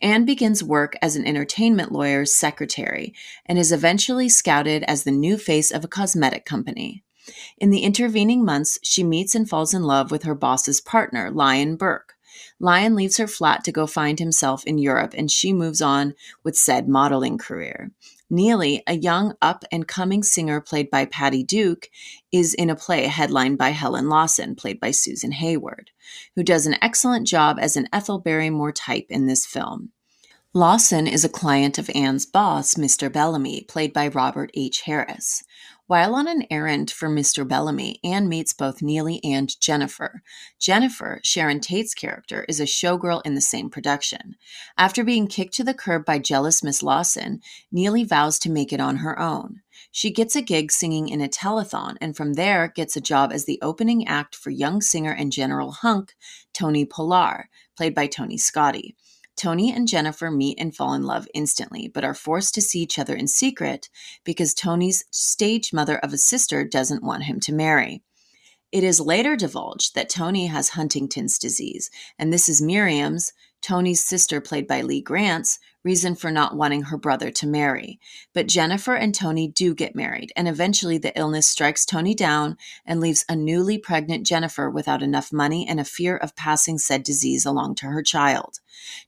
Anne 0.00 0.24
begins 0.24 0.62
work 0.62 0.96
as 1.02 1.16
an 1.16 1.26
entertainment 1.26 1.90
lawyer's 1.90 2.32
secretary 2.32 3.12
and 3.46 3.58
is 3.58 3.72
eventually 3.72 4.28
scouted 4.28 4.84
as 4.84 5.02
the 5.02 5.10
new 5.10 5.36
face 5.36 5.70
of 5.70 5.84
a 5.84 5.88
cosmetic 5.88 6.44
company. 6.44 7.02
In 7.58 7.70
the 7.70 7.82
intervening 7.82 8.44
months, 8.44 8.78
she 8.82 9.04
meets 9.04 9.34
and 9.34 9.48
falls 9.48 9.74
in 9.74 9.82
love 9.82 10.10
with 10.10 10.24
her 10.24 10.34
boss's 10.34 10.80
partner, 10.80 11.30
Lyon 11.30 11.76
Burke. 11.76 12.14
Lion 12.58 12.94
leaves 12.94 13.16
her 13.16 13.26
flat 13.26 13.64
to 13.64 13.72
go 13.72 13.86
find 13.86 14.18
himself 14.18 14.64
in 14.64 14.78
Europe, 14.78 15.14
and 15.16 15.30
she 15.30 15.52
moves 15.52 15.82
on 15.82 16.14
with 16.42 16.56
said 16.56 16.88
modeling 16.88 17.38
career. 17.38 17.90
Neely, 18.30 18.82
a 18.86 18.96
young 18.96 19.34
up 19.42 19.64
and 19.70 19.86
coming 19.86 20.22
singer 20.22 20.60
played 20.60 20.90
by 20.90 21.04
Patty 21.04 21.42
Duke, 21.42 21.90
is 22.32 22.54
in 22.54 22.70
a 22.70 22.76
play 22.76 23.06
headlined 23.06 23.58
by 23.58 23.70
Helen 23.70 24.08
Lawson, 24.08 24.54
played 24.54 24.80
by 24.80 24.90
Susan 24.90 25.32
Hayward, 25.32 25.90
who 26.34 26.42
does 26.42 26.66
an 26.66 26.76
excellent 26.80 27.26
job 27.26 27.58
as 27.60 27.76
an 27.76 27.88
Ethel 27.92 28.18
Barrymore 28.18 28.72
type 28.72 29.06
in 29.10 29.26
this 29.26 29.44
film. 29.44 29.90
Lawson 30.54 31.06
is 31.06 31.24
a 31.24 31.30
client 31.30 31.78
of 31.78 31.90
Anne's 31.94 32.26
boss, 32.26 32.74
Mr. 32.74 33.12
Bellamy, 33.12 33.62
played 33.62 33.92
by 33.92 34.08
Robert 34.08 34.50
H. 34.54 34.82
Harris. 34.82 35.42
While 35.92 36.14
on 36.14 36.26
an 36.26 36.46
errand 36.50 36.90
for 36.90 37.06
Mr. 37.06 37.46
Bellamy, 37.46 38.00
Anne 38.02 38.26
meets 38.26 38.54
both 38.54 38.80
Neely 38.80 39.22
and 39.22 39.60
Jennifer. 39.60 40.22
Jennifer, 40.58 41.20
Sharon 41.22 41.60
Tate's 41.60 41.92
character, 41.92 42.46
is 42.48 42.60
a 42.60 42.64
showgirl 42.64 43.20
in 43.26 43.34
the 43.34 43.42
same 43.42 43.68
production. 43.68 44.36
After 44.78 45.04
being 45.04 45.26
kicked 45.26 45.52
to 45.56 45.64
the 45.64 45.74
curb 45.74 46.06
by 46.06 46.18
jealous 46.18 46.62
Miss 46.62 46.82
Lawson, 46.82 47.42
Neely 47.70 48.04
vows 48.04 48.38
to 48.38 48.50
make 48.50 48.72
it 48.72 48.80
on 48.80 48.96
her 48.96 49.20
own. 49.20 49.60
She 49.90 50.10
gets 50.10 50.34
a 50.34 50.40
gig 50.40 50.72
singing 50.72 51.10
in 51.10 51.20
a 51.20 51.28
telethon 51.28 51.98
and 52.00 52.16
from 52.16 52.32
there 52.32 52.68
gets 52.68 52.96
a 52.96 53.02
job 53.02 53.30
as 53.30 53.44
the 53.44 53.58
opening 53.60 54.08
act 54.08 54.34
for 54.34 54.48
young 54.48 54.80
singer 54.80 55.12
and 55.12 55.30
general 55.30 55.72
hunk 55.72 56.14
Tony 56.54 56.86
Polar, 56.86 57.50
played 57.76 57.94
by 57.94 58.06
Tony 58.06 58.38
Scotti. 58.38 58.94
Tony 59.36 59.72
and 59.72 59.88
Jennifer 59.88 60.30
meet 60.30 60.58
and 60.58 60.74
fall 60.74 60.94
in 60.94 61.02
love 61.02 61.26
instantly, 61.34 61.88
but 61.88 62.04
are 62.04 62.14
forced 62.14 62.54
to 62.54 62.62
see 62.62 62.80
each 62.80 62.98
other 62.98 63.14
in 63.14 63.26
secret 63.26 63.88
because 64.24 64.54
Tony's 64.54 65.04
stage 65.10 65.72
mother 65.72 65.98
of 65.98 66.12
a 66.12 66.18
sister 66.18 66.64
doesn't 66.64 67.02
want 67.02 67.24
him 67.24 67.40
to 67.40 67.52
marry. 67.52 68.02
It 68.70 68.84
is 68.84 69.00
later 69.00 69.36
divulged 69.36 69.94
that 69.94 70.08
Tony 70.08 70.46
has 70.46 70.70
Huntington's 70.70 71.38
disease, 71.38 71.90
and 72.18 72.32
this 72.32 72.48
is 72.48 72.62
Miriam's, 72.62 73.32
Tony's 73.60 74.02
sister, 74.02 74.40
played 74.40 74.66
by 74.66 74.80
Lee 74.80 75.02
Grant's, 75.02 75.58
reason 75.84 76.14
for 76.14 76.30
not 76.30 76.56
wanting 76.56 76.82
her 76.82 76.96
brother 76.96 77.30
to 77.30 77.46
marry. 77.46 77.98
But 78.32 78.46
Jennifer 78.46 78.94
and 78.94 79.14
Tony 79.14 79.48
do 79.48 79.74
get 79.74 79.96
married, 79.96 80.32
and 80.36 80.48
eventually 80.48 80.98
the 80.98 81.16
illness 81.18 81.48
strikes 81.48 81.84
Tony 81.84 82.14
down 82.14 82.56
and 82.86 83.00
leaves 83.00 83.24
a 83.28 83.36
newly 83.36 83.78
pregnant 83.78 84.26
Jennifer 84.26 84.70
without 84.70 85.02
enough 85.02 85.32
money 85.32 85.66
and 85.68 85.80
a 85.80 85.84
fear 85.84 86.16
of 86.16 86.36
passing 86.36 86.78
said 86.78 87.02
disease 87.02 87.44
along 87.44 87.74
to 87.76 87.86
her 87.86 88.02
child. 88.02 88.60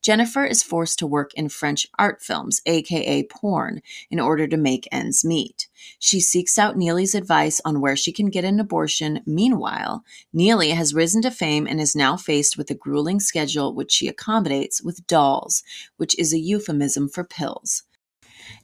Jennifer 0.03 0.45
is 0.45 0.63
forced 0.63 0.99
to 0.99 1.07
work 1.07 1.33
in 1.35 1.49
French 1.49 1.87
art 1.99 2.23
films, 2.23 2.61
aka 2.67 3.23
porn, 3.25 3.81
in 4.11 4.21
order 4.21 4.47
to 4.47 4.57
make 4.57 4.89
ends 4.93 5.25
meet. 5.25 5.69
She 5.99 6.21
seeks 6.21 6.59
out 6.59 6.77
Neely's 6.77 7.15
advice 7.15 7.61
on 7.65 7.81
where 7.81 7.97
she 7.97 8.13
can 8.13 8.31
get 8.31 8.45
an 8.45 8.61
abortion. 8.61 9.21
Meanwhile, 9.27 10.05
Neely 10.33 10.71
has 10.71 10.95
risen 10.95 11.23
to 11.23 11.31
fame 11.31 11.67
and 11.67 11.81
is 11.81 11.97
now 11.97 12.17
faced 12.17 12.57
with 12.57 12.71
a 12.71 12.75
grueling 12.75 13.21
schedule 13.21 13.75
which 13.75 13.93
she 13.93 14.09
accommodates 14.09 14.83
with 14.83 15.07
dolls, 15.07 15.63
which 15.97 16.19
is 16.19 16.33
a 16.33 16.39
euphemism 16.39 16.64
for 16.65 17.25
pills. 17.25 17.83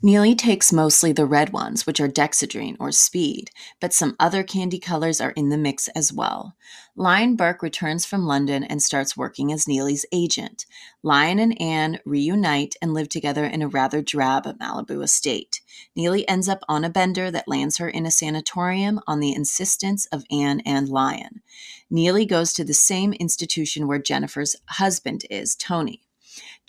Neely 0.02 0.34
takes 0.34 0.72
mostly 0.72 1.12
the 1.12 1.24
red 1.24 1.52
ones, 1.52 1.86
which 1.86 2.00
are 2.00 2.08
dexedrine 2.08 2.76
or 2.78 2.92
speed, 2.92 3.50
but 3.80 3.92
some 3.92 4.16
other 4.18 4.42
candy 4.42 4.78
colors 4.78 5.20
are 5.20 5.30
in 5.30 5.48
the 5.48 5.56
mix 5.56 5.88
as 5.88 6.12
well. 6.12 6.54
Lyon 6.96 7.36
Burke 7.36 7.62
returns 7.62 8.04
from 8.04 8.26
London 8.26 8.62
and 8.62 8.82
starts 8.82 9.16
working 9.16 9.52
as 9.52 9.66
Neely's 9.66 10.04
agent. 10.12 10.66
Lyon 11.02 11.38
and 11.38 11.60
Anne 11.60 11.98
reunite 12.04 12.76
and 12.82 12.92
live 12.92 13.08
together 13.08 13.44
in 13.44 13.62
a 13.62 13.68
rather 13.68 14.02
drab 14.02 14.44
Malibu 14.58 15.02
estate. 15.02 15.60
Neely 15.96 16.28
ends 16.28 16.48
up 16.48 16.62
on 16.68 16.84
a 16.84 16.90
bender 16.90 17.30
that 17.30 17.48
lands 17.48 17.78
her 17.78 17.88
in 17.88 18.04
a 18.04 18.10
sanatorium 18.10 19.00
on 19.06 19.20
the 19.20 19.34
insistence 19.34 20.06
of 20.06 20.24
Anne 20.30 20.60
and 20.60 20.88
Lion. 20.88 21.42
Neely 21.90 22.26
goes 22.26 22.52
to 22.52 22.64
the 22.64 22.74
same 22.74 23.12
institution 23.14 23.86
where 23.86 23.98
Jennifer's 23.98 24.56
husband 24.66 25.24
is, 25.30 25.54
Tony. 25.54 26.02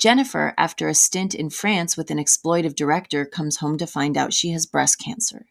Jennifer, 0.01 0.55
after 0.58 0.88
a 0.88 0.96
stint 0.96 1.36
in 1.36 1.51
France 1.51 1.96
with 1.96 2.10
an 2.10 2.17
exploitive 2.17 2.74
director, 2.74 3.24
comes 3.24 3.58
home 3.58 3.77
to 3.77 3.86
find 3.86 4.17
out 4.17 4.34
she 4.34 4.50
has 4.50 4.65
breast 4.65 4.98
cancer. 4.98 5.46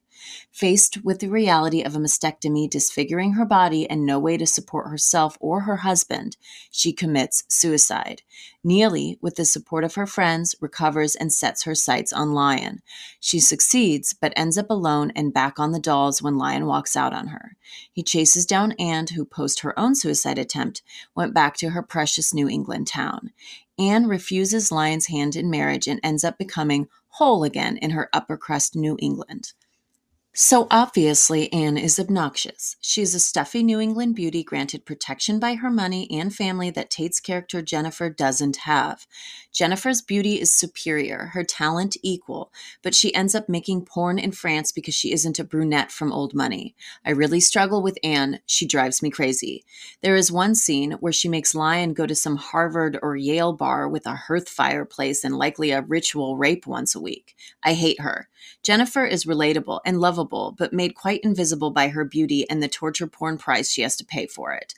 Faced 0.50 1.04
with 1.04 1.20
the 1.20 1.30
reality 1.30 1.82
of 1.82 1.94
a 1.94 2.00
mastectomy 2.00 2.68
disfiguring 2.68 3.34
her 3.34 3.44
body 3.44 3.88
and 3.88 4.04
no 4.04 4.18
way 4.18 4.36
to 4.36 4.46
support 4.46 4.90
herself 4.90 5.38
or 5.40 5.60
her 5.60 5.76
husband, 5.76 6.36
she 6.68 6.92
commits 6.92 7.44
suicide. 7.48 8.22
Neely, 8.64 9.18
with 9.22 9.36
the 9.36 9.44
support 9.44 9.84
of 9.84 9.94
her 9.94 10.06
friends, 10.06 10.56
recovers 10.60 11.14
and 11.14 11.32
sets 11.32 11.62
her 11.62 11.76
sights 11.76 12.12
on 12.12 12.34
Lyon. 12.34 12.82
She 13.20 13.38
succeeds, 13.38 14.14
but 14.20 14.32
ends 14.34 14.58
up 14.58 14.68
alone 14.68 15.12
and 15.14 15.32
back 15.32 15.60
on 15.60 15.70
the 15.70 15.78
dolls 15.78 16.20
when 16.20 16.36
Lyon 16.36 16.66
walks 16.66 16.96
out 16.96 17.12
on 17.12 17.28
her. 17.28 17.56
He 17.92 18.02
chases 18.02 18.46
down 18.46 18.72
Anne, 18.72 19.06
who, 19.14 19.24
post 19.24 19.60
her 19.60 19.78
own 19.78 19.94
suicide 19.94 20.38
attempt, 20.38 20.82
went 21.14 21.32
back 21.32 21.56
to 21.58 21.70
her 21.70 21.82
precious 21.82 22.34
New 22.34 22.48
England 22.48 22.88
town. 22.88 23.30
Anne 23.80 24.06
refuses 24.06 24.70
Lyon's 24.70 25.06
hand 25.06 25.34
in 25.34 25.48
marriage 25.48 25.88
and 25.88 25.98
ends 26.02 26.22
up 26.22 26.36
becoming 26.36 26.86
whole 27.08 27.44
again 27.44 27.78
in 27.78 27.90
her 27.90 28.10
upper 28.12 28.36
crust 28.36 28.76
New 28.76 28.96
England. 29.00 29.54
So 30.32 30.68
obviously, 30.70 31.52
Anne 31.52 31.76
is 31.76 31.98
obnoxious. 31.98 32.76
She 32.80 33.02
is 33.02 33.16
a 33.16 33.20
stuffy 33.20 33.64
New 33.64 33.80
England 33.80 34.14
beauty 34.14 34.44
granted 34.44 34.86
protection 34.86 35.40
by 35.40 35.54
her 35.54 35.70
money 35.70 36.08
and 36.08 36.32
family 36.32 36.70
that 36.70 36.88
Tate's 36.88 37.18
character 37.18 37.60
Jennifer 37.62 38.08
doesn't 38.08 38.58
have. 38.58 39.08
Jennifer's 39.52 40.00
beauty 40.00 40.40
is 40.40 40.54
superior, 40.54 41.32
her 41.32 41.42
talent 41.42 41.96
equal, 42.04 42.52
but 42.80 42.94
she 42.94 43.12
ends 43.12 43.34
up 43.34 43.48
making 43.48 43.84
porn 43.84 44.20
in 44.20 44.30
France 44.30 44.70
because 44.70 44.94
she 44.94 45.12
isn't 45.12 45.40
a 45.40 45.44
brunette 45.44 45.90
from 45.90 46.12
old 46.12 46.32
money. 46.32 46.76
I 47.04 47.10
really 47.10 47.40
struggle 47.40 47.82
with 47.82 47.98
Anne. 48.04 48.38
She 48.46 48.66
drives 48.66 49.02
me 49.02 49.10
crazy. 49.10 49.64
There 50.00 50.14
is 50.14 50.30
one 50.30 50.54
scene 50.54 50.92
where 51.00 51.12
she 51.12 51.28
makes 51.28 51.56
Lyon 51.56 51.92
go 51.92 52.06
to 52.06 52.14
some 52.14 52.36
Harvard 52.36 52.96
or 53.02 53.16
Yale 53.16 53.52
bar 53.52 53.88
with 53.88 54.06
a 54.06 54.14
hearth 54.14 54.48
fireplace 54.48 55.24
and 55.24 55.36
likely 55.36 55.72
a 55.72 55.82
ritual 55.82 56.36
rape 56.36 56.68
once 56.68 56.94
a 56.94 57.00
week. 57.00 57.34
I 57.64 57.74
hate 57.74 58.00
her. 58.00 58.28
Jennifer 58.62 59.04
is 59.04 59.24
relatable 59.24 59.80
and 59.84 60.00
lovable, 60.00 60.54
but 60.58 60.72
made 60.72 60.94
quite 60.94 61.20
invisible 61.22 61.70
by 61.70 61.88
her 61.88 62.04
beauty 62.04 62.48
and 62.48 62.62
the 62.62 62.68
torture 62.68 63.06
porn 63.06 63.38
price 63.38 63.70
she 63.70 63.82
has 63.82 63.96
to 63.96 64.04
pay 64.04 64.26
for 64.26 64.52
it. 64.52 64.74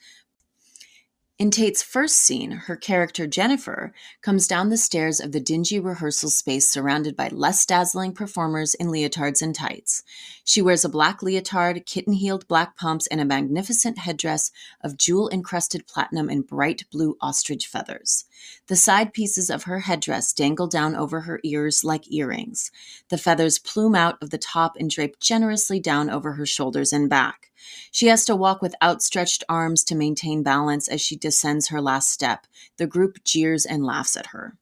In 1.42 1.50
Tate's 1.50 1.82
first 1.82 2.18
scene, 2.18 2.52
her 2.52 2.76
character 2.76 3.26
Jennifer 3.26 3.92
comes 4.20 4.46
down 4.46 4.68
the 4.68 4.76
stairs 4.76 5.18
of 5.18 5.32
the 5.32 5.40
dingy 5.40 5.80
rehearsal 5.80 6.30
space 6.30 6.70
surrounded 6.70 7.16
by 7.16 7.30
less 7.30 7.66
dazzling 7.66 8.14
performers 8.14 8.74
in 8.74 8.86
leotards 8.86 9.42
and 9.42 9.52
tights. 9.52 10.04
She 10.44 10.62
wears 10.62 10.84
a 10.84 10.88
black 10.88 11.20
leotard, 11.20 11.84
kitten 11.84 12.12
heeled 12.12 12.46
black 12.46 12.76
pumps, 12.76 13.08
and 13.08 13.20
a 13.20 13.24
magnificent 13.24 13.98
headdress 13.98 14.52
of 14.82 14.96
jewel 14.96 15.28
encrusted 15.30 15.88
platinum 15.88 16.28
and 16.28 16.46
bright 16.46 16.84
blue 16.92 17.16
ostrich 17.20 17.66
feathers. 17.66 18.24
The 18.68 18.76
side 18.76 19.12
pieces 19.12 19.50
of 19.50 19.64
her 19.64 19.80
headdress 19.80 20.32
dangle 20.32 20.68
down 20.68 20.94
over 20.94 21.22
her 21.22 21.40
ears 21.42 21.82
like 21.82 22.12
earrings. 22.12 22.70
The 23.08 23.18
feathers 23.18 23.58
plume 23.58 23.96
out 23.96 24.16
of 24.22 24.30
the 24.30 24.38
top 24.38 24.76
and 24.78 24.88
drape 24.88 25.18
generously 25.18 25.80
down 25.80 26.08
over 26.08 26.34
her 26.34 26.46
shoulders 26.46 26.92
and 26.92 27.10
back. 27.10 27.50
She 27.90 28.06
has 28.06 28.24
to 28.24 28.36
walk 28.36 28.62
with 28.62 28.74
outstretched 28.82 29.44
arms 29.48 29.84
to 29.84 29.94
maintain 29.94 30.42
balance 30.42 30.88
as 30.88 31.00
she 31.00 31.16
descends 31.16 31.68
her 31.68 31.80
last 31.80 32.10
step. 32.10 32.46
The 32.76 32.86
group 32.86 33.24
jeers 33.24 33.64
and 33.64 33.84
laughs 33.84 34.16
at 34.16 34.28
her. 34.28 34.56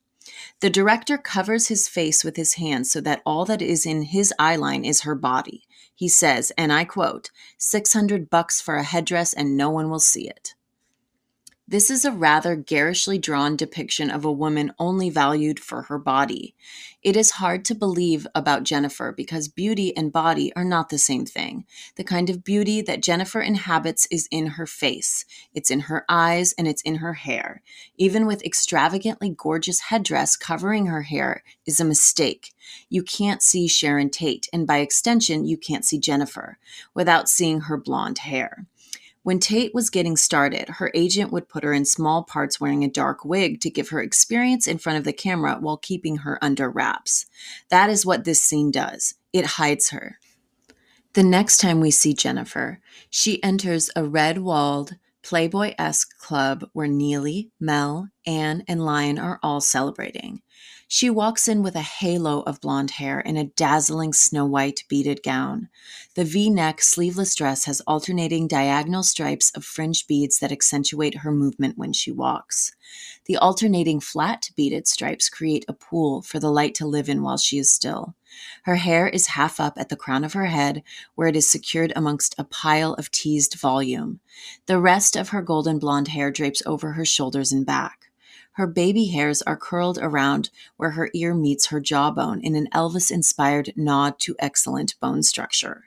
The 0.60 0.70
director 0.70 1.18
covers 1.18 1.68
his 1.68 1.88
face 1.88 2.22
with 2.22 2.36
his 2.36 2.54
hands 2.54 2.90
so 2.90 3.00
that 3.00 3.22
all 3.24 3.44
that 3.46 3.62
is 3.62 3.86
in 3.86 4.02
his 4.02 4.32
eyeline 4.38 4.86
is 4.86 5.02
her 5.02 5.14
body. 5.14 5.64
He 5.94 6.08
says, 6.08 6.52
and 6.56 6.72
I 6.72 6.84
quote, 6.84 7.30
600 7.58 8.30
bucks 8.30 8.60
for 8.60 8.76
a 8.76 8.84
headdress 8.84 9.32
and 9.32 9.56
no 9.56 9.70
one 9.70 9.90
will 9.90 10.00
see 10.00 10.28
it. 10.28 10.54
This 11.70 11.88
is 11.88 12.04
a 12.04 12.10
rather 12.10 12.56
garishly 12.56 13.16
drawn 13.16 13.54
depiction 13.54 14.10
of 14.10 14.24
a 14.24 14.32
woman 14.32 14.72
only 14.76 15.08
valued 15.08 15.60
for 15.60 15.82
her 15.82 16.00
body. 16.00 16.56
It 17.00 17.16
is 17.16 17.30
hard 17.30 17.64
to 17.66 17.76
believe 17.76 18.26
about 18.34 18.64
Jennifer 18.64 19.12
because 19.12 19.46
beauty 19.46 19.96
and 19.96 20.12
body 20.12 20.52
are 20.56 20.64
not 20.64 20.88
the 20.88 20.98
same 20.98 21.24
thing. 21.24 21.64
The 21.94 22.02
kind 22.02 22.28
of 22.28 22.42
beauty 22.42 22.82
that 22.82 23.04
Jennifer 23.04 23.40
inhabits 23.40 24.08
is 24.10 24.26
in 24.32 24.48
her 24.48 24.66
face, 24.66 25.24
it's 25.54 25.70
in 25.70 25.82
her 25.82 26.04
eyes, 26.08 26.52
and 26.58 26.66
it's 26.66 26.82
in 26.82 26.96
her 26.96 27.12
hair. 27.12 27.62
Even 27.96 28.26
with 28.26 28.44
extravagantly 28.44 29.32
gorgeous 29.38 29.78
headdress 29.78 30.34
covering 30.36 30.86
her 30.86 31.02
hair 31.02 31.44
is 31.66 31.78
a 31.78 31.84
mistake. 31.84 32.52
You 32.88 33.04
can't 33.04 33.44
see 33.44 33.68
Sharon 33.68 34.10
Tate, 34.10 34.48
and 34.52 34.66
by 34.66 34.78
extension, 34.78 35.44
you 35.44 35.56
can't 35.56 35.84
see 35.84 36.00
Jennifer 36.00 36.58
without 36.94 37.28
seeing 37.28 37.60
her 37.60 37.76
blonde 37.76 38.18
hair. 38.18 38.66
When 39.22 39.38
Tate 39.38 39.74
was 39.74 39.90
getting 39.90 40.16
started, 40.16 40.68
her 40.68 40.90
agent 40.94 41.30
would 41.30 41.48
put 41.48 41.62
her 41.62 41.74
in 41.74 41.84
small 41.84 42.24
parts 42.24 42.58
wearing 42.58 42.82
a 42.84 42.88
dark 42.88 43.22
wig 43.24 43.60
to 43.60 43.70
give 43.70 43.90
her 43.90 44.00
experience 44.00 44.66
in 44.66 44.78
front 44.78 44.98
of 44.98 45.04
the 45.04 45.12
camera 45.12 45.58
while 45.60 45.76
keeping 45.76 46.18
her 46.18 46.42
under 46.42 46.70
wraps. 46.70 47.26
That 47.68 47.90
is 47.90 48.06
what 48.06 48.24
this 48.24 48.42
scene 48.42 48.70
does 48.70 49.14
it 49.32 49.46
hides 49.46 49.90
her. 49.90 50.18
The 51.12 51.22
next 51.22 51.58
time 51.58 51.80
we 51.80 51.90
see 51.90 52.14
Jennifer, 52.14 52.80
she 53.10 53.42
enters 53.42 53.90
a 53.94 54.04
red 54.04 54.38
walled, 54.38 54.96
Playboy 55.22 55.74
esque 55.76 56.18
club 56.18 56.68
where 56.72 56.86
Neely, 56.86 57.50
Mel, 57.60 58.08
Anne, 58.26 58.64
and 58.66 58.84
Lyon 58.84 59.18
are 59.18 59.38
all 59.42 59.60
celebrating. 59.60 60.40
She 60.92 61.08
walks 61.08 61.46
in 61.46 61.62
with 61.62 61.76
a 61.76 61.82
halo 61.82 62.40
of 62.40 62.60
blonde 62.60 62.90
hair 62.90 63.20
in 63.20 63.36
a 63.36 63.44
dazzling 63.44 64.12
snow 64.12 64.44
white 64.44 64.82
beaded 64.88 65.22
gown. 65.22 65.68
The 66.16 66.24
v 66.24 66.50
neck 66.50 66.82
sleeveless 66.82 67.36
dress 67.36 67.66
has 67.66 67.80
alternating 67.82 68.48
diagonal 68.48 69.04
stripes 69.04 69.52
of 69.52 69.64
fringe 69.64 70.08
beads 70.08 70.40
that 70.40 70.50
accentuate 70.50 71.18
her 71.18 71.30
movement 71.30 71.78
when 71.78 71.92
she 71.92 72.10
walks. 72.10 72.72
The 73.26 73.36
alternating 73.36 74.00
flat 74.00 74.50
beaded 74.56 74.88
stripes 74.88 75.28
create 75.28 75.64
a 75.68 75.74
pool 75.74 76.22
for 76.22 76.40
the 76.40 76.50
light 76.50 76.74
to 76.74 76.88
live 76.88 77.08
in 77.08 77.22
while 77.22 77.38
she 77.38 77.58
is 77.60 77.72
still. 77.72 78.16
Her 78.64 78.74
hair 78.74 79.06
is 79.06 79.28
half 79.28 79.60
up 79.60 79.74
at 79.76 79.90
the 79.90 79.96
crown 79.96 80.24
of 80.24 80.32
her 80.32 80.46
head, 80.46 80.82
where 81.14 81.28
it 81.28 81.36
is 81.36 81.48
secured 81.48 81.92
amongst 81.94 82.34
a 82.36 82.42
pile 82.42 82.94
of 82.94 83.12
teased 83.12 83.54
volume. 83.54 84.18
The 84.66 84.80
rest 84.80 85.14
of 85.14 85.28
her 85.28 85.40
golden 85.40 85.78
blonde 85.78 86.08
hair 86.08 86.32
drapes 86.32 86.64
over 86.66 86.94
her 86.94 87.04
shoulders 87.04 87.52
and 87.52 87.64
back. 87.64 88.09
Her 88.60 88.66
baby 88.66 89.06
hairs 89.06 89.40
are 89.40 89.56
curled 89.56 89.96
around 90.02 90.50
where 90.76 90.90
her 90.90 91.08
ear 91.14 91.34
meets 91.34 91.68
her 91.68 91.80
jawbone 91.80 92.42
in 92.42 92.54
an 92.56 92.68
Elvis 92.74 93.10
inspired 93.10 93.72
nod 93.74 94.18
to 94.18 94.36
excellent 94.38 95.00
bone 95.00 95.22
structure. 95.22 95.84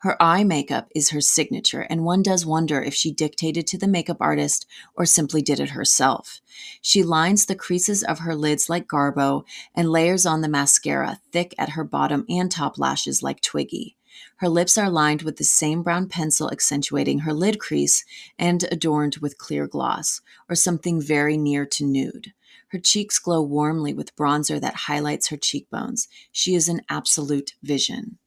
Her 0.00 0.22
eye 0.22 0.44
makeup 0.44 0.90
is 0.94 1.08
her 1.08 1.22
signature, 1.22 1.86
and 1.88 2.04
one 2.04 2.22
does 2.22 2.44
wonder 2.44 2.82
if 2.82 2.92
she 2.92 3.12
dictated 3.12 3.66
to 3.68 3.78
the 3.78 3.88
makeup 3.88 4.18
artist 4.20 4.66
or 4.94 5.06
simply 5.06 5.40
did 5.40 5.58
it 5.58 5.70
herself. 5.70 6.42
She 6.82 7.02
lines 7.02 7.46
the 7.46 7.54
creases 7.54 8.02
of 8.02 8.18
her 8.18 8.36
lids 8.36 8.68
like 8.68 8.86
Garbo 8.86 9.44
and 9.74 9.90
layers 9.90 10.26
on 10.26 10.42
the 10.42 10.50
mascara 10.50 11.18
thick 11.32 11.54
at 11.56 11.70
her 11.70 11.82
bottom 11.82 12.26
and 12.28 12.50
top 12.50 12.76
lashes 12.76 13.22
like 13.22 13.40
Twiggy. 13.40 13.96
Her 14.42 14.48
lips 14.48 14.76
are 14.76 14.90
lined 14.90 15.22
with 15.22 15.36
the 15.36 15.44
same 15.44 15.84
brown 15.84 16.08
pencil 16.08 16.50
accentuating 16.50 17.20
her 17.20 17.32
lid 17.32 17.60
crease 17.60 18.04
and 18.36 18.64
adorned 18.72 19.18
with 19.18 19.38
clear 19.38 19.68
gloss, 19.68 20.20
or 20.48 20.56
something 20.56 21.00
very 21.00 21.36
near 21.36 21.64
to 21.66 21.86
nude. 21.86 22.32
Her 22.72 22.80
cheeks 22.80 23.20
glow 23.20 23.40
warmly 23.40 23.94
with 23.94 24.16
bronzer 24.16 24.60
that 24.60 24.74
highlights 24.74 25.28
her 25.28 25.36
cheekbones. 25.36 26.08
She 26.32 26.56
is 26.56 26.68
an 26.68 26.80
absolute 26.88 27.54
vision. 27.62 28.18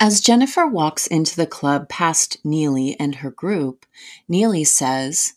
As 0.00 0.20
Jennifer 0.20 0.66
walks 0.66 1.06
into 1.06 1.36
the 1.36 1.46
club 1.46 1.88
past 1.88 2.38
Neely 2.42 2.98
and 2.98 3.14
her 3.14 3.30
group, 3.30 3.86
Neely 4.26 4.64
says, 4.64 5.34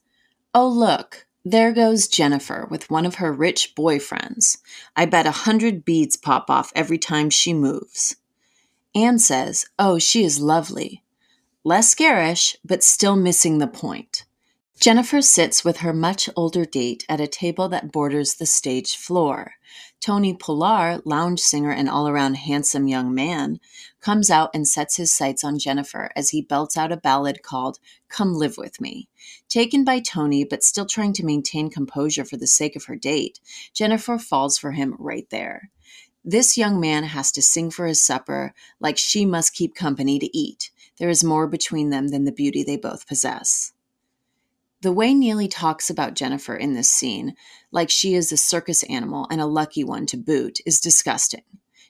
Oh, 0.52 0.68
look, 0.68 1.28
there 1.46 1.72
goes 1.72 2.08
Jennifer 2.08 2.68
with 2.72 2.90
one 2.90 3.06
of 3.06 3.16
her 3.16 3.32
rich 3.32 3.76
boyfriends. 3.76 4.58
I 4.96 5.06
bet 5.06 5.28
a 5.28 5.42
hundred 5.46 5.86
beads 5.86 6.18
pop 6.18 6.50
off 6.50 6.72
every 6.76 6.98
time 6.98 7.30
she 7.30 7.54
moves. 7.54 8.16
Anne 8.96 9.20
says, 9.20 9.66
Oh, 9.80 9.98
she 9.98 10.24
is 10.24 10.40
lovely. 10.40 11.04
Less 11.64 11.96
garish, 11.96 12.58
but 12.64 12.84
still 12.84 13.16
missing 13.16 13.58
the 13.58 13.68
point. 13.68 14.26
Jennifer 14.80 15.22
sits 15.22 15.64
with 15.64 15.78
her 15.78 15.94
much 15.94 16.30
older 16.36 16.66
date 16.66 17.06
at 17.08 17.22
a 17.22 17.28
table 17.28 17.70
that 17.70 17.92
borders 17.92 18.34
the 18.34 18.46
stage 18.46 18.98
floor. 18.98 19.54
Tony 20.02 20.36
Polar, 20.36 21.02
lounge 21.06 21.40
singer 21.40 21.72
and 21.72 21.90
all 21.90 22.10
around 22.10 22.36
handsome 22.36 22.88
young 22.90 23.16
man, 23.16 23.60
comes 24.02 24.30
out 24.30 24.50
and 24.54 24.68
sets 24.68 24.98
his 24.98 25.16
sights 25.16 25.44
on 25.44 25.58
Jennifer 25.58 26.12
as 26.16 26.32
he 26.32 26.42
belts 26.42 26.76
out 26.76 26.92
a 26.92 26.98
ballad 26.98 27.42
called 27.42 27.80
Come 28.10 28.34
Live 28.34 28.58
With 28.58 28.82
Me. 28.82 29.08
Taken 29.48 29.86
by 29.86 30.02
Tony, 30.02 30.44
but 30.44 30.64
still 30.64 30.86
trying 30.86 31.14
to 31.14 31.26
maintain 31.26 31.70
composure 31.70 32.26
for 32.26 32.36
the 32.36 32.48
sake 32.48 32.76
of 32.76 32.86
her 32.86 32.98
date, 32.98 33.40
Jennifer 33.74 34.18
falls 34.18 34.58
for 34.58 34.72
him 34.72 34.96
right 35.00 35.30
there. 35.30 35.72
This 36.26 36.58
young 36.58 36.80
man 36.80 37.04
has 37.04 37.32
to 37.34 37.42
sing 37.42 37.70
for 37.70 37.86
his 37.86 38.02
supper 38.02 38.54
like 38.80 38.98
she 38.98 39.26
must 39.26 39.54
keep 39.54 39.76
company 39.76 40.20
to 40.20 40.38
eat. 40.38 40.72
There 40.98 41.10
is 41.10 41.24
more 41.24 41.48
between 41.48 41.90
them 41.90 42.10
than 42.10 42.24
the 42.24 42.32
beauty 42.32 42.64
they 42.64 42.78
both 42.78 43.08
possess. 43.08 43.74
The 44.82 44.92
way 44.92 45.14
Neely 45.14 45.48
talks 45.48 45.90
about 45.90 46.14
Jennifer 46.14 46.56
in 46.56 46.74
this 46.74 46.90
scene, 46.90 47.36
like 47.72 47.90
she 47.90 48.16
is 48.16 48.32
a 48.32 48.38
circus 48.38 48.84
animal 48.84 49.28
and 49.32 49.42
a 49.42 49.46
lucky 49.46 49.84
one 49.84 50.06
to 50.08 50.18
boot, 50.18 50.60
is 50.66 50.80
disgusting. 50.80 51.44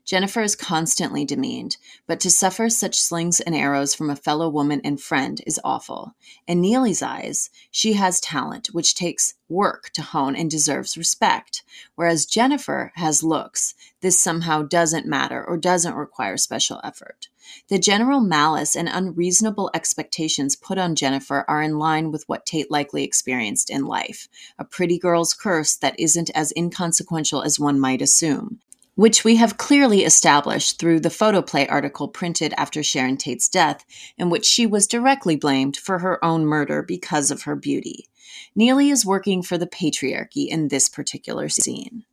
Jennifer 0.06 0.42
is 0.42 0.58
constantly 0.58 1.24
demeaned, 1.24 1.78
but 2.08 2.20
to 2.20 2.30
suffer 2.30 2.70
such 2.70 3.00
slings 3.00 3.40
and 3.40 3.56
arrows 3.56 3.96
from 3.96 4.10
a 4.10 4.18
fellow 4.18 4.50
woman 4.50 4.82
and 4.84 5.00
friend 5.00 5.42
is 5.48 5.62
awful. 5.64 6.14
In 6.46 6.60
Neely's 6.60 7.02
eyes, 7.02 7.50
she 7.72 7.94
has 7.94 8.20
talent, 8.20 8.68
which 8.74 8.96
takes 8.96 9.36
work 9.48 9.92
to 9.92 10.02
hone 10.02 10.36
and 10.36 10.52
deserves 10.52 10.98
respect, 10.98 11.64
whereas 11.96 12.26
Jennifer 12.26 12.92
has 12.96 13.24
looks. 13.24 13.76
This 14.02 14.22
somehow 14.22 14.64
doesn't 14.64 15.06
matter 15.06 15.42
or 15.42 15.56
doesn't 15.56 15.96
require 15.96 16.36
special 16.36 16.82
effort. 16.84 17.30
The 17.70 17.80
general 17.80 18.20
malice 18.20 18.76
and 18.76 18.90
unreasonable 18.90 19.72
expectations 19.74 20.58
put 20.58 20.78
on 20.78 20.96
Jennifer 20.96 21.46
are 21.48 21.62
in 21.62 21.80
line 21.80 22.12
with 22.12 22.28
what 22.28 22.46
Tate 22.46 22.70
likely 22.70 23.06
experienced 23.06 23.70
in 23.70 23.86
life 23.86 24.28
a 24.60 24.66
pretty 24.66 24.98
girl's 24.98 25.34
curse 25.34 25.76
that 25.78 25.98
isn't 25.98 26.30
as 26.36 26.52
inconsequential 26.58 27.42
as 27.42 27.60
one 27.60 27.80
might 27.80 28.02
assume 28.02 28.60
which 28.96 29.24
we 29.24 29.38
have 29.38 29.58
clearly 29.58 30.04
established 30.04 30.80
through 30.80 31.00
the 31.00 31.10
photoplay 31.10 31.68
article 31.68 32.08
printed 32.08 32.54
after 32.58 32.84
Sharon 32.84 33.18
Tate's 33.18 33.48
death, 33.48 33.84
in 34.18 34.30
which 34.30 34.46
she 34.46 34.66
was 34.66 34.88
directly 34.88 35.36
blamed 35.36 35.78
for 35.78 36.00
her 36.00 36.24
own 36.24 36.46
murder 36.46 36.82
because 36.84 37.32
of 37.32 37.44
her 37.44 37.56
beauty. 37.56 38.08
Neely 38.56 38.90
is 38.90 39.06
working 39.06 39.42
for 39.42 39.58
the 39.58 39.68
patriarchy 39.68 40.48
in 40.48 40.68
this 40.68 40.90
particular 40.90 41.50
scene. 41.50 42.06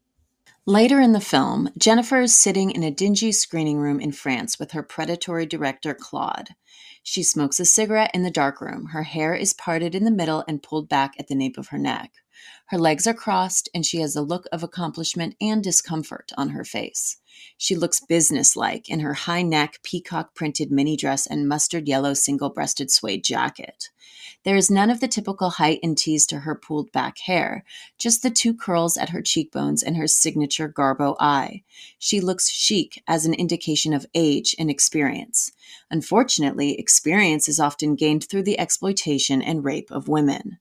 Later 0.67 1.01
in 1.01 1.13
the 1.13 1.21
film, 1.21 1.71
Jennifer 1.77 2.21
is 2.21 2.37
sitting 2.37 2.71
in 2.71 2.83
a 2.83 2.91
dingy 2.91 3.33
screening 3.33 3.79
room 3.79 3.99
in 3.99 4.13
France 4.13 4.59
with 4.59 4.73
her 4.73 4.83
predatory 4.83 5.47
director 5.47 5.95
Claude. 5.95 6.51
She 7.03 7.23
smokes 7.23 7.59
a 7.59 7.65
cigarette 7.65 8.11
in 8.13 8.23
the 8.23 8.31
darkroom. 8.31 8.87
Her 8.93 9.05
hair 9.05 9.35
is 9.35 9.55
parted 9.55 9.95
in 9.95 10.05
the 10.05 10.11
middle 10.11 10.45
and 10.47 10.63
pulled 10.63 10.89
back 10.89 11.15
at 11.19 11.29
the 11.29 11.35
nape 11.35 11.57
of 11.57 11.69
her 11.69 11.79
neck. 11.79 12.13
Her 12.67 12.79
legs 12.79 13.07
are 13.07 13.15
crossed, 13.15 13.69
and 13.75 13.85
she 13.85 13.99
has 13.99 14.15
a 14.15 14.23
look 14.23 14.47
of 14.53 14.63
accomplishment 14.63 15.35
and 15.41 15.63
discomfort 15.63 16.33
on 16.37 16.51
her 16.51 16.65
face. 16.65 17.17
She 17.57 17.75
looks 17.75 18.01
businesslike 18.01 18.89
in 18.89 19.01
her 19.01 19.15
high 19.15 19.43
neck, 19.43 19.81
peacock 19.83 20.35
printed 20.35 20.71
mini 20.71 20.97
dress 20.97 21.27
and 21.27 21.49
mustard 21.49 21.89
yellow 21.89 22.15
single 22.15 22.49
breasted 22.49 22.91
suede 22.91 23.25
jacket. 23.25 23.91
There 24.45 24.57
is 24.57 24.71
none 24.71 24.89
of 24.89 25.01
the 25.01 25.09
typical 25.09 25.51
height 25.51 25.81
and 25.83 25.99
tease 25.99 26.27
to 26.27 26.41
her 26.41 26.55
pulled 26.55 26.93
back 26.93 27.19
hair, 27.19 27.65
just 27.99 28.23
the 28.23 28.31
two 28.31 28.55
curls 28.55 28.97
at 28.97 29.11
her 29.11 29.21
cheekbones 29.21 29.83
and 29.83 29.97
her 29.97 30.07
signature 30.07 30.69
Garbo 30.69 31.17
eye. 31.19 31.63
She 31.99 32.21
looks 32.21 32.49
chic 32.49 33.03
as 33.07 33.27
an 33.27 33.35
indication 33.35 33.93
of 33.93 34.07
age 34.15 34.55
and 34.59 34.71
experience. 34.71 35.53
Unfortunately, 35.91 36.79
experience 36.79 37.49
is 37.49 37.61
often 37.61 37.97
gained 37.97 38.25
through 38.25 38.45
the 38.45 38.59
exploitation 38.59 39.43
and 39.43 39.65
rape 39.65 39.91
of 39.91 40.09
women 40.09 40.59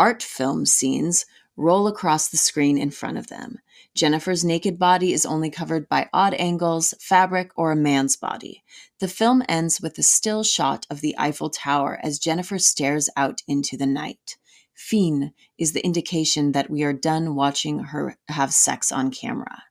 art 0.00 0.22
film 0.22 0.64
scenes 0.64 1.26
roll 1.58 1.86
across 1.86 2.30
the 2.30 2.38
screen 2.38 2.78
in 2.78 2.90
front 2.90 3.18
of 3.18 3.26
them. 3.26 3.58
Jennifer's 3.94 4.42
naked 4.42 4.78
body 4.78 5.12
is 5.12 5.26
only 5.26 5.50
covered 5.50 5.90
by 5.90 6.08
odd 6.10 6.32
angles, 6.32 6.94
fabric, 6.98 7.50
or 7.54 7.70
a 7.70 7.76
man's 7.76 8.16
body. 8.16 8.64
The 8.98 9.08
film 9.08 9.42
ends 9.46 9.78
with 9.78 9.98
a 9.98 10.02
still 10.02 10.42
shot 10.42 10.86
of 10.88 11.02
the 11.02 11.14
Eiffel 11.18 11.50
Tower 11.50 12.00
as 12.02 12.18
Jennifer 12.18 12.58
stares 12.58 13.10
out 13.14 13.42
into 13.46 13.76
the 13.76 13.86
night. 13.86 14.38
Fin 14.72 15.34
is 15.58 15.74
the 15.74 15.84
indication 15.84 16.52
that 16.52 16.70
we 16.70 16.82
are 16.82 16.94
done 16.94 17.34
watching 17.34 17.80
her 17.80 18.16
have 18.28 18.54
sex 18.54 18.90
on 18.90 19.10
camera. 19.10 19.64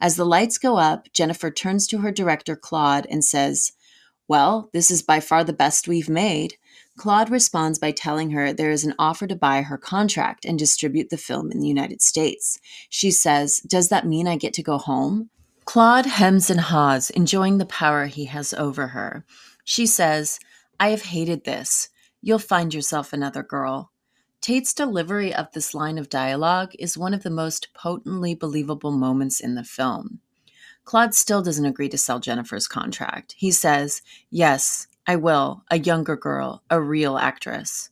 As 0.00 0.16
the 0.16 0.24
lights 0.24 0.56
go 0.56 0.78
up, 0.78 1.12
Jennifer 1.12 1.50
turns 1.50 1.86
to 1.88 1.98
her 1.98 2.10
director, 2.10 2.56
Claude, 2.56 3.06
and 3.10 3.22
says, 3.22 3.72
Well, 4.28 4.70
this 4.72 4.90
is 4.90 5.02
by 5.02 5.20
far 5.20 5.44
the 5.44 5.52
best 5.52 5.88
we've 5.88 6.08
made. 6.08 6.54
Claude 6.96 7.28
responds 7.28 7.78
by 7.78 7.90
telling 7.90 8.30
her 8.30 8.52
there 8.52 8.70
is 8.70 8.84
an 8.84 8.94
offer 8.98 9.26
to 9.26 9.34
buy 9.34 9.62
her 9.62 9.76
contract 9.76 10.44
and 10.44 10.58
distribute 10.58 11.10
the 11.10 11.16
film 11.16 11.50
in 11.50 11.58
the 11.58 11.66
United 11.66 12.00
States. 12.00 12.60
She 12.88 13.10
says, 13.10 13.58
Does 13.66 13.88
that 13.88 14.06
mean 14.06 14.28
I 14.28 14.36
get 14.36 14.54
to 14.54 14.62
go 14.62 14.78
home? 14.78 15.30
Claude 15.64 16.06
hems 16.06 16.50
and 16.50 16.60
haws, 16.60 17.10
enjoying 17.10 17.58
the 17.58 17.66
power 17.66 18.06
he 18.06 18.26
has 18.26 18.54
over 18.54 18.88
her. 18.88 19.24
She 19.64 19.86
says, 19.86 20.38
I 20.78 20.90
have 20.90 21.02
hated 21.02 21.44
this. 21.44 21.88
You'll 22.20 22.38
find 22.38 22.72
yourself 22.72 23.12
another 23.12 23.42
girl. 23.42 23.90
Tate's 24.40 24.74
delivery 24.74 25.34
of 25.34 25.50
this 25.52 25.74
line 25.74 25.96
of 25.96 26.10
dialogue 26.10 26.72
is 26.78 26.98
one 26.98 27.14
of 27.14 27.22
the 27.22 27.30
most 27.30 27.68
potently 27.74 28.34
believable 28.34 28.92
moments 28.92 29.40
in 29.40 29.54
the 29.54 29.64
film. 29.64 30.20
Claude 30.84 31.14
still 31.14 31.42
doesn't 31.42 31.64
agree 31.64 31.88
to 31.88 31.98
sell 31.98 32.20
Jennifer's 32.20 32.68
contract. 32.68 33.34
He 33.38 33.50
says, 33.50 34.02
Yes, 34.30 34.86
I 35.06 35.16
will, 35.16 35.64
a 35.70 35.78
younger 35.78 36.16
girl, 36.16 36.62
a 36.70 36.80
real 36.80 37.18
actress. 37.18 37.90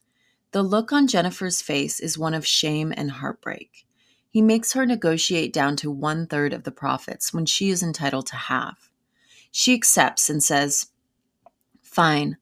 The 0.53 0.63
look 0.63 0.93
on 0.93 1.07
Jennifer's 1.07 1.61
face 1.61 2.01
is 2.01 2.17
one 2.19 2.35
of 2.35 2.47
shame 2.47 2.93
and 2.97 3.11
heartbreak. 3.11 3.87
He 4.31 4.41
makes 4.41 4.73
her 4.73 4.87
negotiate 4.87 5.53
down 5.53 5.77
to 5.77 5.91
one 5.91 6.27
third 6.27 6.55
of 6.55 6.65
the 6.65 6.71
profits 6.71 7.35
when 7.35 7.45
she 7.45 7.69
is 7.69 7.83
entitled 7.83 8.27
to 8.29 8.37
half. 8.37 8.91
She 9.51 9.75
accepts 9.75 10.31
and 10.31 10.43
says, 10.43 10.87
Fine, 11.83 12.39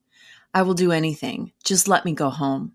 I 0.55 0.63
will 0.63 0.75
do 0.75 0.93
anything. 0.93 1.53
Just 1.65 1.89
let 1.89 2.05
me 2.05 2.13
go 2.13 2.31
home. 2.31 2.73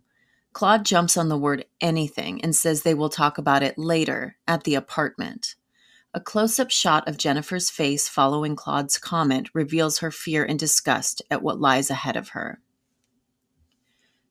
Claude 0.52 0.86
jumps 0.86 1.16
on 1.16 1.30
the 1.30 1.38
word 1.38 1.66
anything 1.80 2.42
and 2.42 2.54
says 2.54 2.84
they 2.84 2.94
will 2.94 3.10
talk 3.10 3.38
about 3.38 3.64
it 3.64 3.78
later 3.78 4.36
at 4.48 4.66
the 4.66 4.76
apartment. 4.76 5.56
A 6.16 6.22
close 6.22 6.60
up 6.60 6.72
shot 6.72 7.10
of 7.10 7.18
Jennifer's 7.18 7.70
face 7.70 8.08
following 8.08 8.56
Claude's 8.56 8.98
comment 8.98 9.50
reveals 9.54 9.98
her 9.98 10.12
fear 10.12 10.46
and 10.46 10.58
disgust 10.58 11.22
at 11.30 11.44
what 11.44 11.60
lies 11.60 11.90
ahead 11.90 12.16
of 12.16 12.30
her. 12.30 12.62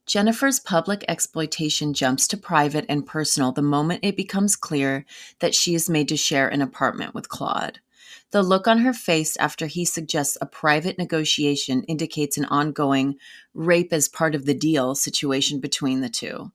Jennifer's 0.06 0.58
public 0.58 1.04
exploitation 1.08 1.92
jumps 1.92 2.26
to 2.28 2.38
private 2.38 2.86
and 2.88 3.04
personal 3.04 3.52
the 3.52 3.60
moment 3.60 4.00
it 4.02 4.16
becomes 4.16 4.56
clear 4.56 5.04
that 5.40 5.54
she 5.54 5.74
is 5.74 5.90
made 5.90 6.08
to 6.08 6.16
share 6.16 6.48
an 6.48 6.62
apartment 6.62 7.14
with 7.14 7.28
Claude. 7.28 7.80
The 8.30 8.42
look 8.42 8.66
on 8.66 8.78
her 8.78 8.94
face 8.94 9.36
after 9.36 9.66
he 9.66 9.84
suggests 9.84 10.38
a 10.40 10.46
private 10.46 10.96
negotiation 10.96 11.82
indicates 11.82 12.38
an 12.38 12.46
ongoing 12.46 13.16
rape 13.52 13.92
as 13.92 14.08
part 14.08 14.34
of 14.34 14.46
the 14.46 14.54
deal 14.54 14.94
situation 14.94 15.60
between 15.60 16.00
the 16.00 16.08
two. 16.08 16.50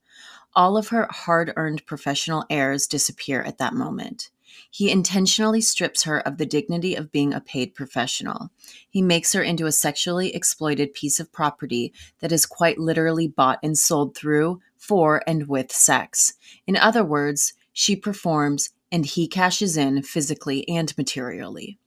All 0.56 0.76
of 0.76 0.88
her 0.88 1.08
hard 1.12 1.54
earned 1.56 1.86
professional 1.86 2.46
airs 2.50 2.88
disappear 2.88 3.44
at 3.44 3.60
that 3.60 3.76
moment. 3.76 4.32
He 4.70 4.92
intentionally 4.92 5.62
strips 5.62 6.04
her 6.04 6.20
of 6.20 6.38
the 6.38 6.46
dignity 6.46 6.96
of 6.96 7.12
being 7.12 7.34
a 7.34 7.42
paid 7.42 7.76
professional. 7.76 8.50
He 8.90 9.02
makes 9.02 9.34
her 9.34 9.44
into 9.44 9.66
a 9.66 9.72
sexually 9.72 10.36
exploited 10.36 10.94
piece 10.94 11.20
of 11.20 11.32
property 11.32 11.94
that 12.20 12.32
is 12.32 12.46
quite 12.46 12.80
literally 12.80 13.28
bought 13.28 13.60
and 13.62 13.78
sold 13.78 14.16
through, 14.16 14.62
for, 14.78 15.22
and 15.28 15.48
with 15.48 15.72
sex. 15.72 16.34
In 16.66 16.76
other 16.76 17.04
words, 17.04 17.54
she 17.74 17.96
performs 17.96 18.70
and 18.92 19.06
he 19.06 19.28
cashes 19.28 19.78
in 19.78 20.02
physically 20.02 20.68
and 20.68 20.98
materially. 20.98 21.78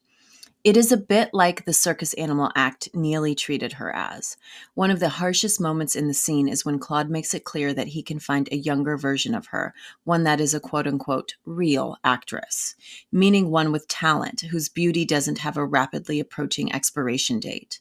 It 0.64 0.77
is 0.77 0.92
a 0.92 0.96
bit 0.96 1.31
like 1.33 1.64
the 1.64 1.72
circus 1.72 2.14
animal 2.14 2.53
act 2.55 2.88
Neely 2.94 3.35
treated 3.35 3.72
her 3.75 3.92
as. 3.92 4.37
One 4.75 4.92
of 4.92 5.01
the 5.01 5.09
harshest 5.09 5.61
moments 5.61 5.96
in 5.96 6.07
the 6.07 6.14
scene 6.14 6.46
is 6.48 6.64
when 6.64 6.79
Claude 6.79 7.11
makes 7.11 7.35
it 7.35 7.42
clear 7.42 7.75
that 7.75 7.88
he 7.88 8.03
can 8.05 8.20
find 8.20 8.48
a 8.48 8.57
younger 8.57 8.96
version 8.96 9.35
of 9.35 9.46
her, 9.46 9.75
one 10.05 10.22
that 10.22 10.40
is 10.40 10.55
a 10.55 10.61
quote 10.61 10.87
unquote 10.87 11.35
real 11.44 11.96
actress, 12.05 12.77
meaning 13.11 13.51
one 13.51 13.72
with 13.72 13.88
talent 13.88 14.42
whose 14.53 14.68
beauty 14.68 15.05
doesn't 15.05 15.38
have 15.38 15.57
a 15.57 15.66
rapidly 15.66 16.20
approaching 16.20 16.72
expiration 16.72 17.40
date. 17.40 17.81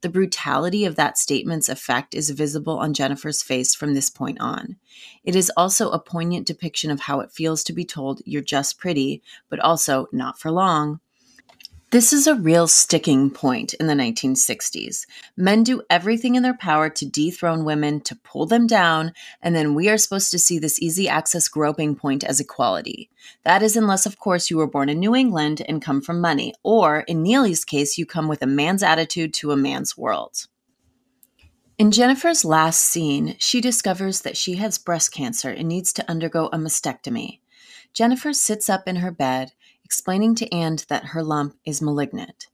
The 0.00 0.08
brutality 0.08 0.84
of 0.84 0.94
that 0.94 1.18
statement's 1.18 1.68
effect 1.68 2.14
is 2.14 2.30
visible 2.30 2.78
on 2.78 2.94
Jennifer's 2.94 3.42
face 3.42 3.74
from 3.74 3.94
this 3.94 4.08
point 4.08 4.40
on. 4.40 4.76
It 5.24 5.34
is 5.34 5.50
also 5.56 5.90
a 5.90 5.98
poignant 5.98 6.46
depiction 6.46 6.92
of 6.92 7.00
how 7.00 7.18
it 7.18 7.32
feels 7.32 7.64
to 7.64 7.72
be 7.72 7.84
told 7.84 8.22
you're 8.24 8.40
just 8.40 8.78
pretty, 8.78 9.20
but 9.48 9.58
also 9.58 10.06
not 10.12 10.38
for 10.38 10.52
long. 10.52 11.00
This 11.90 12.12
is 12.12 12.28
a 12.28 12.36
real 12.36 12.68
sticking 12.68 13.30
point 13.30 13.74
in 13.74 13.88
the 13.88 13.94
1960s. 13.94 15.06
Men 15.36 15.64
do 15.64 15.82
everything 15.90 16.36
in 16.36 16.44
their 16.44 16.56
power 16.56 16.88
to 16.88 17.04
dethrone 17.04 17.64
women, 17.64 18.00
to 18.02 18.14
pull 18.14 18.46
them 18.46 18.68
down, 18.68 19.12
and 19.42 19.56
then 19.56 19.74
we 19.74 19.88
are 19.88 19.98
supposed 19.98 20.30
to 20.30 20.38
see 20.38 20.60
this 20.60 20.80
easy 20.80 21.08
access 21.08 21.48
groping 21.48 21.96
point 21.96 22.22
as 22.22 22.38
equality. 22.38 23.10
That 23.42 23.60
is, 23.64 23.76
unless, 23.76 24.06
of 24.06 24.20
course, 24.20 24.50
you 24.50 24.56
were 24.56 24.68
born 24.68 24.88
in 24.88 25.00
New 25.00 25.16
England 25.16 25.62
and 25.68 25.82
come 25.82 26.00
from 26.00 26.20
money, 26.20 26.54
or 26.62 27.00
in 27.08 27.24
Neely's 27.24 27.64
case, 27.64 27.98
you 27.98 28.06
come 28.06 28.28
with 28.28 28.42
a 28.42 28.46
man's 28.46 28.84
attitude 28.84 29.34
to 29.34 29.50
a 29.50 29.56
man's 29.56 29.98
world. 29.98 30.46
In 31.76 31.90
Jennifer's 31.90 32.44
last 32.44 32.82
scene, 32.82 33.34
she 33.40 33.60
discovers 33.60 34.20
that 34.20 34.36
she 34.36 34.54
has 34.56 34.78
breast 34.78 35.12
cancer 35.12 35.50
and 35.50 35.66
needs 35.66 35.92
to 35.94 36.08
undergo 36.08 36.50
a 36.52 36.56
mastectomy. 36.56 37.40
Jennifer 37.92 38.32
sits 38.32 38.70
up 38.70 38.86
in 38.86 38.96
her 38.96 39.10
bed 39.10 39.52
explaining 39.90 40.36
to 40.36 40.54
Anne 40.54 40.76
that 40.86 41.06
her 41.06 41.20
lump 41.20 41.56
is 41.64 41.82
malignant. 41.82 42.46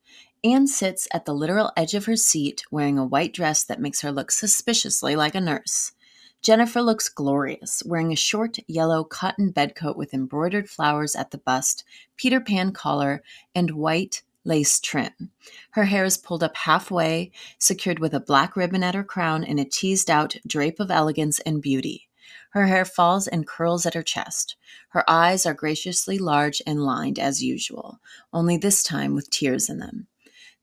Anne 0.43 0.67
sits 0.67 1.07
at 1.13 1.27
the 1.27 1.35
literal 1.35 1.71
edge 1.77 1.93
of 1.93 2.07
her 2.07 2.17
seat 2.17 2.63
wearing 2.71 2.97
a 2.97 3.05
white 3.05 3.35
dress 3.35 3.63
that 3.63 3.79
makes 3.79 4.01
her 4.01 4.11
look 4.11 4.31
suspiciously 4.31 5.15
like 5.15 5.35
a 5.35 5.41
nurse. 5.41 5.93
Jennifer 6.41 6.81
looks 6.81 7.11
glorious, 7.11 7.83
wearing 7.85 8.11
a 8.11 8.17
short 8.17 8.57
yellow 8.67 9.05
cotton 9.05 9.53
bedcoat 9.53 9.97
with 9.97 10.15
embroidered 10.15 10.71
flowers 10.71 11.15
at 11.15 11.31
the 11.31 11.37
bust, 11.37 11.85
Peter 12.17 12.41
Pan 12.41 12.73
collar, 12.73 13.23
and 13.55 13.73
white 13.73 14.23
lace 14.45 14.81
trim. 14.81 15.31
Her 15.73 15.85
hair 15.85 16.07
is 16.07 16.17
pulled 16.17 16.43
up 16.43 16.57
halfway, 16.57 17.33
secured 17.59 17.99
with 17.99 18.15
a 18.15 18.21
black 18.21 18.57
ribbon 18.57 18.83
at 18.83 18.95
her 18.95 19.05
crown 19.05 19.45
and 19.45 19.61
a 19.61 19.67
teased 19.67 20.09
out 20.09 20.37
drape 20.47 20.81
of 20.81 20.91
elegance 20.91 21.39
and 21.41 21.61
beauty. 21.61 22.09
Her 22.57 22.69
hair 22.69 22.87
falls 22.87 23.29
and 23.29 23.47
curls 23.47 23.85
at 23.85 23.93
her 23.93 24.03
chest. 24.03 24.57
Her 24.89 25.05
eyes 25.11 25.45
are 25.45 25.53
graciously 25.53 26.17
large 26.17 26.63
and 26.67 26.83
lined 26.83 27.19
as 27.19 27.43
usual, 27.43 28.01
only 28.33 28.57
this 28.57 28.83
time 28.83 29.15
with 29.15 29.29
tears 29.29 29.69
in 29.69 29.79
them. 29.79 30.07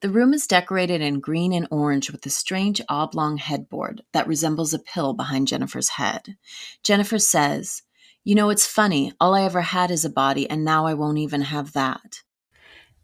The 0.01 0.09
room 0.09 0.33
is 0.33 0.47
decorated 0.47 1.01
in 1.01 1.19
green 1.19 1.53
and 1.53 1.67
orange 1.69 2.11
with 2.11 2.25
a 2.25 2.31
strange 2.31 2.81
oblong 2.89 3.37
headboard 3.37 4.01
that 4.11 4.25
resembles 4.25 4.73
a 4.73 4.79
pill 4.79 5.13
behind 5.13 5.47
Jennifer's 5.47 5.89
head. 5.89 6.35
Jennifer 6.81 7.19
says, 7.19 7.83
You 8.23 8.33
know, 8.33 8.49
it's 8.49 8.65
funny. 8.65 9.13
All 9.19 9.35
I 9.35 9.43
ever 9.43 9.61
had 9.61 9.91
is 9.91 10.03
a 10.03 10.09
body, 10.09 10.49
and 10.49 10.65
now 10.65 10.87
I 10.87 10.95
won't 10.95 11.19
even 11.19 11.41
have 11.41 11.73
that. 11.73 12.23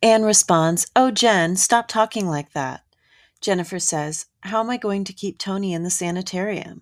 Anne 0.01 0.23
responds, 0.23 0.87
Oh, 0.95 1.11
Jen, 1.11 1.57
stop 1.57 1.87
talking 1.89 2.25
like 2.25 2.53
that. 2.53 2.81
Jennifer 3.39 3.77
says, 3.77 4.25
How 4.39 4.61
am 4.61 4.71
I 4.71 4.77
going 4.77 5.03
to 5.03 5.13
keep 5.13 5.37
Tony 5.37 5.73
in 5.73 5.83
the 5.83 5.91
sanitarium? 5.91 6.81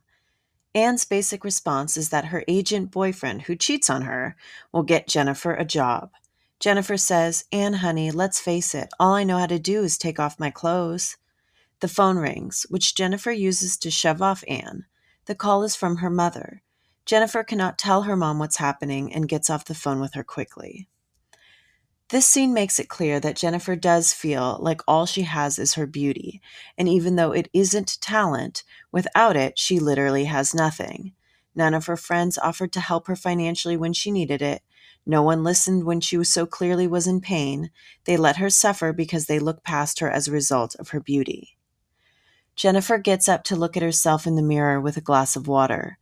Anne's 0.75 1.05
basic 1.05 1.43
response 1.43 1.97
is 1.97 2.09
that 2.09 2.25
her 2.25 2.43
agent 2.47 2.91
boyfriend, 2.91 3.43
who 3.43 3.55
cheats 3.55 3.89
on 3.89 4.03
her, 4.03 4.35
will 4.71 4.83
get 4.83 5.07
Jennifer 5.07 5.53
a 5.53 5.65
job. 5.65 6.11
Jennifer 6.59 6.97
says, 6.97 7.45
Anne, 7.51 7.73
honey, 7.73 8.11
let's 8.11 8.39
face 8.39 8.73
it, 8.75 8.89
all 8.99 9.13
I 9.13 9.23
know 9.23 9.37
how 9.37 9.45
to 9.47 9.59
do 9.59 9.83
is 9.83 9.97
take 9.97 10.19
off 10.19 10.39
my 10.39 10.49
clothes. 10.49 11.17
The 11.79 11.87
phone 11.87 12.17
rings, 12.17 12.65
which 12.69 12.95
Jennifer 12.95 13.31
uses 13.31 13.77
to 13.77 13.91
shove 13.91 14.21
off 14.21 14.43
Anne. 14.47 14.85
The 15.25 15.35
call 15.35 15.63
is 15.63 15.75
from 15.75 15.97
her 15.97 16.09
mother. 16.09 16.63
Jennifer 17.05 17.43
cannot 17.43 17.77
tell 17.77 18.03
her 18.03 18.15
mom 18.15 18.39
what's 18.39 18.57
happening 18.57 19.13
and 19.13 19.29
gets 19.29 19.49
off 19.49 19.65
the 19.65 19.75
phone 19.75 19.99
with 19.99 20.15
her 20.15 20.23
quickly. 20.23 20.87
This 22.09 22.25
scene 22.25 22.53
makes 22.53 22.79
it 22.79 22.87
clear 22.87 23.19
that 23.19 23.35
Jennifer 23.35 23.75
does 23.75 24.13
feel 24.13 24.57
like 24.61 24.81
all 24.87 25.05
she 25.05 25.23
has 25.23 25.59
is 25.59 25.73
her 25.73 25.85
beauty, 25.85 26.41
and 26.77 26.87
even 26.87 27.17
though 27.17 27.33
it 27.33 27.49
isn't 27.51 27.99
talent, 27.99 28.63
without 28.93 29.35
it, 29.35 29.59
she 29.59 29.77
literally 29.77 30.23
has 30.23 30.55
nothing. 30.55 31.11
None 31.53 31.73
of 31.73 31.87
her 31.87 31.97
friends 31.97 32.37
offered 32.37 32.71
to 32.73 32.79
help 32.79 33.07
her 33.07 33.15
financially 33.17 33.75
when 33.75 33.91
she 33.91 34.11
needed 34.11 34.41
it. 34.41 34.61
No 35.05 35.21
one 35.21 35.43
listened 35.43 35.83
when 35.83 35.99
she 35.99 36.17
was 36.17 36.31
so 36.31 36.45
clearly 36.45 36.87
was 36.87 37.07
in 37.07 37.19
pain. 37.19 37.71
They 38.05 38.15
let 38.15 38.37
her 38.37 38.49
suffer 38.49 38.93
because 38.93 39.25
they 39.25 39.39
look 39.39 39.63
past 39.63 39.99
her 39.99 40.09
as 40.09 40.29
a 40.29 40.33
result 40.33 40.75
of 40.75 40.89
her 40.89 41.01
beauty. 41.01 41.57
Jennifer 42.55 42.97
gets 42.99 43.27
up 43.27 43.43
to 43.45 43.55
look 43.57 43.75
at 43.75 43.83
herself 43.83 44.25
in 44.25 44.35
the 44.35 44.41
mirror 44.41 44.79
with 44.79 44.95
a 44.95 45.01
glass 45.01 45.35
of 45.35 45.47
water. 45.47 45.97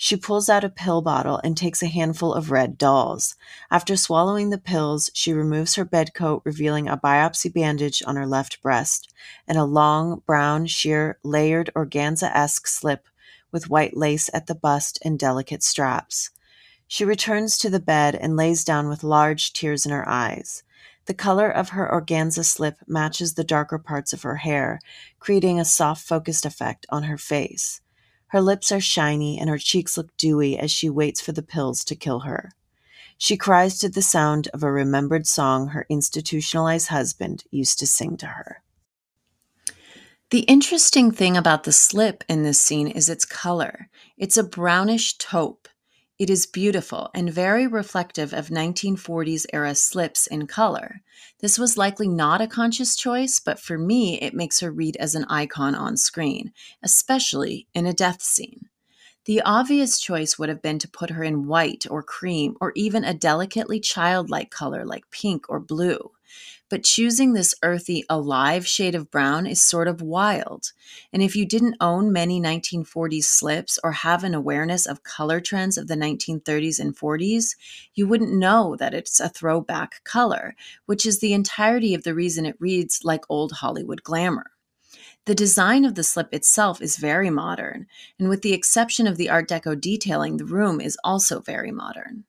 She 0.00 0.16
pulls 0.16 0.48
out 0.48 0.62
a 0.62 0.68
pill 0.68 1.02
bottle 1.02 1.40
and 1.42 1.56
takes 1.56 1.82
a 1.82 1.88
handful 1.88 2.32
of 2.32 2.52
red 2.52 2.78
dolls. 2.78 3.34
After 3.68 3.96
swallowing 3.96 4.50
the 4.50 4.56
pills, 4.56 5.10
she 5.12 5.32
removes 5.32 5.74
her 5.74 5.84
bedcoat, 5.84 6.42
revealing 6.44 6.88
a 6.88 6.96
biopsy 6.96 7.52
bandage 7.52 8.00
on 8.06 8.14
her 8.14 8.26
left 8.26 8.62
breast 8.62 9.12
and 9.48 9.58
a 9.58 9.64
long, 9.64 10.22
brown, 10.24 10.66
sheer, 10.66 11.18
layered 11.24 11.70
organza 11.74 12.30
esque 12.32 12.68
slip 12.68 13.08
with 13.50 13.68
white 13.68 13.96
lace 13.96 14.30
at 14.32 14.46
the 14.46 14.54
bust 14.54 15.00
and 15.04 15.18
delicate 15.18 15.64
straps. 15.64 16.30
She 16.86 17.04
returns 17.04 17.58
to 17.58 17.68
the 17.68 17.80
bed 17.80 18.14
and 18.14 18.36
lays 18.36 18.62
down 18.62 18.88
with 18.88 19.02
large 19.02 19.52
tears 19.52 19.84
in 19.84 19.90
her 19.90 20.08
eyes. 20.08 20.62
The 21.06 21.14
color 21.14 21.50
of 21.50 21.70
her 21.70 21.90
organza 21.90 22.44
slip 22.44 22.76
matches 22.86 23.34
the 23.34 23.42
darker 23.42 23.78
parts 23.78 24.12
of 24.12 24.22
her 24.22 24.36
hair, 24.36 24.78
creating 25.18 25.58
a 25.58 25.64
soft 25.64 26.06
focused 26.06 26.46
effect 26.46 26.86
on 26.88 27.02
her 27.02 27.18
face. 27.18 27.80
Her 28.28 28.40
lips 28.40 28.70
are 28.72 28.80
shiny 28.80 29.38
and 29.38 29.48
her 29.48 29.58
cheeks 29.58 29.96
look 29.96 30.16
dewy 30.16 30.58
as 30.58 30.70
she 30.70 30.90
waits 30.90 31.20
for 31.20 31.32
the 31.32 31.42
pills 31.42 31.84
to 31.84 31.96
kill 31.96 32.20
her. 32.20 32.52
She 33.16 33.36
cries 33.36 33.78
to 33.78 33.88
the 33.88 34.02
sound 34.02 34.48
of 34.48 34.62
a 34.62 34.70
remembered 34.70 35.26
song 35.26 35.68
her 35.68 35.86
institutionalized 35.88 36.88
husband 36.88 37.44
used 37.50 37.78
to 37.80 37.86
sing 37.86 38.16
to 38.18 38.26
her. 38.26 38.62
The 40.30 40.40
interesting 40.40 41.10
thing 41.10 41.36
about 41.36 41.64
the 41.64 41.72
slip 41.72 42.22
in 42.28 42.42
this 42.42 42.60
scene 42.60 42.86
is 42.86 43.08
its 43.08 43.24
color. 43.24 43.88
It's 44.18 44.36
a 44.36 44.44
brownish 44.44 45.16
taupe, 45.16 45.68
it 46.18 46.28
is 46.28 46.46
beautiful 46.46 47.10
and 47.14 47.32
very 47.32 47.66
reflective 47.66 48.32
of 48.32 48.48
1940s 48.48 49.46
era 49.52 49.74
slips 49.74 50.26
in 50.26 50.48
color. 50.48 51.00
This 51.38 51.58
was 51.58 51.78
likely 51.78 52.08
not 52.08 52.40
a 52.40 52.48
conscious 52.48 52.96
choice, 52.96 53.38
but 53.38 53.60
for 53.60 53.78
me, 53.78 54.20
it 54.20 54.34
makes 54.34 54.58
her 54.58 54.72
read 54.72 54.96
as 54.96 55.14
an 55.14 55.26
icon 55.28 55.76
on 55.76 55.96
screen, 55.96 56.52
especially 56.82 57.68
in 57.72 57.86
a 57.86 57.92
death 57.92 58.20
scene. 58.20 58.68
The 59.26 59.42
obvious 59.42 60.00
choice 60.00 60.38
would 60.38 60.48
have 60.48 60.62
been 60.62 60.78
to 60.80 60.88
put 60.88 61.10
her 61.10 61.22
in 61.22 61.46
white 61.46 61.86
or 61.88 62.02
cream 62.02 62.56
or 62.60 62.72
even 62.74 63.04
a 63.04 63.14
delicately 63.14 63.78
childlike 63.78 64.50
color 64.50 64.84
like 64.84 65.10
pink 65.10 65.48
or 65.48 65.60
blue. 65.60 66.12
But 66.68 66.84
choosing 66.84 67.32
this 67.32 67.54
earthy, 67.62 68.04
alive 68.10 68.66
shade 68.66 68.94
of 68.94 69.10
brown 69.10 69.46
is 69.46 69.62
sort 69.62 69.88
of 69.88 70.02
wild. 70.02 70.72
And 71.12 71.22
if 71.22 71.34
you 71.34 71.46
didn't 71.46 71.76
own 71.80 72.12
many 72.12 72.40
1940s 72.40 73.24
slips 73.24 73.78
or 73.82 73.92
have 73.92 74.24
an 74.24 74.34
awareness 74.34 74.84
of 74.84 75.02
color 75.02 75.40
trends 75.40 75.78
of 75.78 75.88
the 75.88 75.96
1930s 75.96 76.78
and 76.78 76.96
40s, 76.96 77.56
you 77.94 78.06
wouldn't 78.06 78.36
know 78.36 78.76
that 78.76 78.94
it's 78.94 79.20
a 79.20 79.28
throwback 79.28 80.04
color, 80.04 80.54
which 80.86 81.06
is 81.06 81.20
the 81.20 81.32
entirety 81.32 81.94
of 81.94 82.02
the 82.02 82.14
reason 82.14 82.44
it 82.44 82.60
reads 82.60 83.04
like 83.04 83.24
old 83.28 83.52
Hollywood 83.52 84.02
glamour. 84.02 84.50
The 85.24 85.34
design 85.34 85.84
of 85.84 85.94
the 85.94 86.04
slip 86.04 86.32
itself 86.32 86.80
is 86.80 86.96
very 86.96 87.28
modern, 87.28 87.86
and 88.18 88.28
with 88.28 88.42
the 88.42 88.54
exception 88.54 89.06
of 89.06 89.16
the 89.16 89.28
Art 89.28 89.48
Deco 89.48 89.78
detailing, 89.78 90.36
the 90.36 90.46
room 90.46 90.80
is 90.80 90.98
also 91.04 91.40
very 91.40 91.70
modern. 91.70 92.24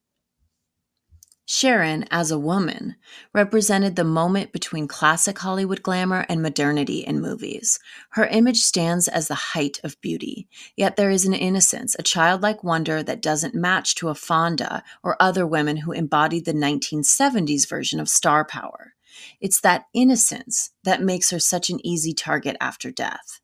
Sharon, 1.52 2.06
as 2.12 2.30
a 2.30 2.38
woman, 2.38 2.96
represented 3.34 3.96
the 3.96 4.04
moment 4.04 4.52
between 4.52 4.88
classic 4.88 5.40
Hollywood 5.40 5.82
glamour 5.82 6.24
and 6.30 6.44
modernity 6.44 7.00
in 7.00 7.20
movies. 7.20 7.80
Her 8.12 8.28
image 8.28 8.60
stands 8.60 9.08
as 9.08 9.28
the 9.30 9.34
height 9.34 9.80
of 9.84 10.00
beauty, 10.00 10.48
yet 10.78 10.96
there 10.96 11.10
is 11.10 11.26
an 11.26 11.34
innocence, 11.34 11.96
a 11.98 12.04
childlike 12.04 12.64
wonder 12.64 13.02
that 13.02 13.24
doesn't 13.24 13.56
match 13.56 13.96
to 13.96 14.10
a 14.10 14.14
Fonda 14.14 14.84
or 15.02 15.20
other 15.20 15.48
women 15.48 15.78
who 15.78 15.92
embodied 15.92 16.46
the 16.46 16.54
1970s 16.54 17.68
version 17.68 18.00
of 18.00 18.10
star 18.10 18.46
power. 18.46 18.94
It's 19.42 19.60
that 19.62 19.86
innocence 19.92 20.70
that 20.84 21.02
makes 21.02 21.32
her 21.32 21.40
such 21.40 21.72
an 21.72 21.84
easy 21.84 22.14
target 22.14 22.58
after 22.62 22.92
death. 22.92 23.42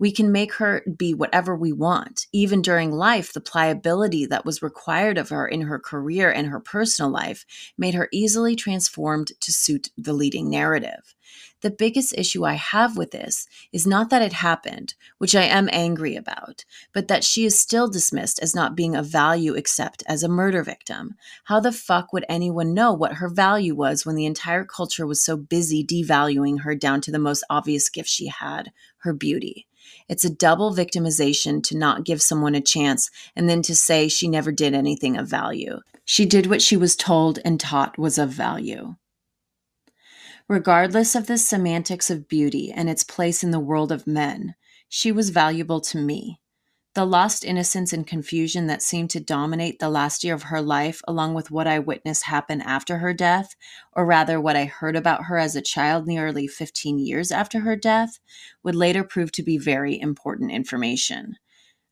We 0.00 0.12
can 0.12 0.30
make 0.30 0.54
her 0.54 0.84
be 0.96 1.12
whatever 1.12 1.56
we 1.56 1.72
want. 1.72 2.26
Even 2.32 2.62
during 2.62 2.92
life, 2.92 3.32
the 3.32 3.40
pliability 3.40 4.26
that 4.26 4.44
was 4.44 4.62
required 4.62 5.18
of 5.18 5.30
her 5.30 5.46
in 5.46 5.62
her 5.62 5.80
career 5.80 6.30
and 6.30 6.46
her 6.46 6.60
personal 6.60 7.10
life 7.10 7.44
made 7.76 7.94
her 7.94 8.08
easily 8.12 8.54
transformed 8.54 9.32
to 9.40 9.52
suit 9.52 9.88
the 9.96 10.12
leading 10.12 10.48
narrative. 10.48 11.14
The 11.60 11.70
biggest 11.70 12.16
issue 12.16 12.44
I 12.44 12.52
have 12.52 12.96
with 12.96 13.10
this 13.10 13.48
is 13.72 13.84
not 13.84 14.10
that 14.10 14.22
it 14.22 14.32
happened, 14.32 14.94
which 15.18 15.34
I 15.34 15.42
am 15.42 15.68
angry 15.72 16.14
about, 16.14 16.64
but 16.94 17.08
that 17.08 17.24
she 17.24 17.44
is 17.44 17.58
still 17.58 17.88
dismissed 17.88 18.38
as 18.40 18.54
not 18.54 18.76
being 18.76 18.94
of 18.94 19.06
value 19.06 19.54
except 19.54 20.04
as 20.06 20.22
a 20.22 20.28
murder 20.28 20.62
victim. 20.62 21.16
How 21.44 21.58
the 21.58 21.72
fuck 21.72 22.12
would 22.12 22.24
anyone 22.28 22.74
know 22.74 22.92
what 22.92 23.14
her 23.14 23.28
value 23.28 23.74
was 23.74 24.06
when 24.06 24.14
the 24.14 24.26
entire 24.26 24.64
culture 24.64 25.06
was 25.06 25.24
so 25.24 25.36
busy 25.36 25.84
devaluing 25.84 26.60
her 26.60 26.76
down 26.76 27.00
to 27.02 27.10
the 27.10 27.18
most 27.18 27.42
obvious 27.50 27.88
gift 27.88 28.08
she 28.08 28.28
had 28.28 28.70
her 28.98 29.12
beauty? 29.12 29.66
It's 30.08 30.24
a 30.24 30.30
double 30.30 30.74
victimization 30.74 31.62
to 31.64 31.76
not 31.76 32.04
give 32.04 32.22
someone 32.22 32.54
a 32.54 32.60
chance 32.60 33.10
and 33.36 33.48
then 33.48 33.62
to 33.62 33.76
say 33.76 34.08
she 34.08 34.26
never 34.26 34.50
did 34.50 34.74
anything 34.74 35.16
of 35.16 35.28
value. 35.28 35.80
She 36.04 36.24
did 36.24 36.46
what 36.46 36.62
she 36.62 36.76
was 36.76 36.96
told 36.96 37.38
and 37.44 37.60
taught 37.60 37.98
was 37.98 38.16
of 38.16 38.30
value. 38.30 38.94
Regardless 40.48 41.14
of 41.14 41.26
the 41.26 41.36
semantics 41.36 42.08
of 42.08 42.26
beauty 42.26 42.72
and 42.72 42.88
its 42.88 43.04
place 43.04 43.44
in 43.44 43.50
the 43.50 43.60
world 43.60 43.92
of 43.92 44.06
men, 44.06 44.54
she 44.88 45.12
was 45.12 45.28
valuable 45.28 45.80
to 45.82 45.98
me. 45.98 46.40
The 46.98 47.04
lost 47.04 47.44
innocence 47.44 47.92
and 47.92 48.04
confusion 48.04 48.66
that 48.66 48.82
seemed 48.82 49.10
to 49.10 49.20
dominate 49.20 49.78
the 49.78 49.88
last 49.88 50.24
year 50.24 50.34
of 50.34 50.42
her 50.42 50.60
life, 50.60 51.00
along 51.06 51.34
with 51.34 51.48
what 51.48 51.68
I 51.68 51.78
witnessed 51.78 52.24
happen 52.24 52.60
after 52.60 52.98
her 52.98 53.14
death, 53.14 53.54
or 53.92 54.04
rather 54.04 54.40
what 54.40 54.56
I 54.56 54.64
heard 54.64 54.96
about 54.96 55.26
her 55.26 55.38
as 55.38 55.54
a 55.54 55.62
child 55.62 56.08
nearly 56.08 56.48
15 56.48 56.98
years 56.98 57.30
after 57.30 57.60
her 57.60 57.76
death, 57.76 58.18
would 58.64 58.74
later 58.74 59.04
prove 59.04 59.30
to 59.30 59.44
be 59.44 59.58
very 59.58 60.00
important 60.00 60.50
information. 60.50 61.36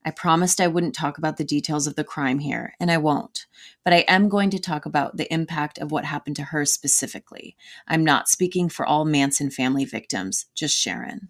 I 0.04 0.10
promised 0.10 0.60
I 0.60 0.66
wouldn't 0.66 0.96
talk 0.96 1.18
about 1.18 1.36
the 1.36 1.44
details 1.44 1.86
of 1.86 1.94
the 1.94 2.02
crime 2.02 2.40
here, 2.40 2.74
and 2.80 2.90
I 2.90 2.98
won't. 2.98 3.46
But 3.84 3.92
I 3.92 4.04
am 4.08 4.28
going 4.28 4.50
to 4.50 4.58
talk 4.58 4.86
about 4.86 5.18
the 5.18 5.32
impact 5.32 5.78
of 5.78 5.92
what 5.92 6.04
happened 6.04 6.34
to 6.34 6.46
her 6.46 6.64
specifically. 6.64 7.56
I'm 7.86 8.02
not 8.02 8.28
speaking 8.28 8.68
for 8.68 8.84
all 8.84 9.04
Manson 9.04 9.52
family 9.52 9.84
victims, 9.84 10.46
just 10.56 10.76
Sharon. 10.76 11.28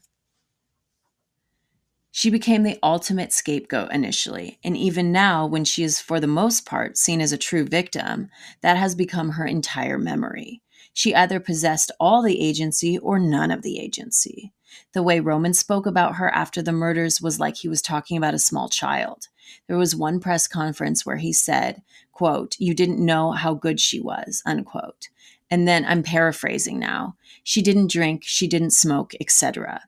She 2.16 2.30
became 2.30 2.62
the 2.62 2.78
ultimate 2.82 3.30
scapegoat 3.30 3.92
initially, 3.92 4.58
and 4.64 4.74
even 4.74 5.12
now, 5.12 5.46
when 5.46 5.66
she 5.66 5.82
is 5.82 6.00
for 6.00 6.18
the 6.18 6.26
most 6.26 6.64
part 6.64 6.96
seen 6.96 7.20
as 7.20 7.30
a 7.30 7.36
true 7.36 7.62
victim, 7.62 8.30
that 8.62 8.78
has 8.78 8.94
become 8.94 9.32
her 9.32 9.44
entire 9.44 9.98
memory. 9.98 10.62
She 10.94 11.14
either 11.14 11.38
possessed 11.40 11.92
all 12.00 12.22
the 12.22 12.40
agency 12.40 12.96
or 12.96 13.18
none 13.18 13.50
of 13.50 13.60
the 13.60 13.78
agency. 13.78 14.54
The 14.94 15.02
way 15.02 15.20
Roman 15.20 15.52
spoke 15.52 15.84
about 15.84 16.14
her 16.14 16.34
after 16.34 16.62
the 16.62 16.72
murders 16.72 17.20
was 17.20 17.38
like 17.38 17.58
he 17.58 17.68
was 17.68 17.82
talking 17.82 18.16
about 18.16 18.32
a 18.32 18.38
small 18.38 18.70
child. 18.70 19.28
There 19.68 19.76
was 19.76 19.94
one 19.94 20.18
press 20.18 20.48
conference 20.48 21.04
where 21.04 21.18
he 21.18 21.34
said, 21.34 21.82
quote, 22.12 22.56
"You 22.58 22.72
didn't 22.72 23.04
know 23.04 23.32
how 23.32 23.52
good 23.52 23.78
she 23.78 24.00
was." 24.00 24.42
unquote. 24.46 25.10
And 25.50 25.68
then 25.68 25.84
I'm 25.84 26.02
paraphrasing 26.02 26.78
now. 26.78 27.16
She 27.44 27.60
didn't 27.60 27.90
drink, 27.90 28.22
she 28.24 28.48
didn't 28.48 28.70
smoke, 28.70 29.12
etc. 29.20 29.82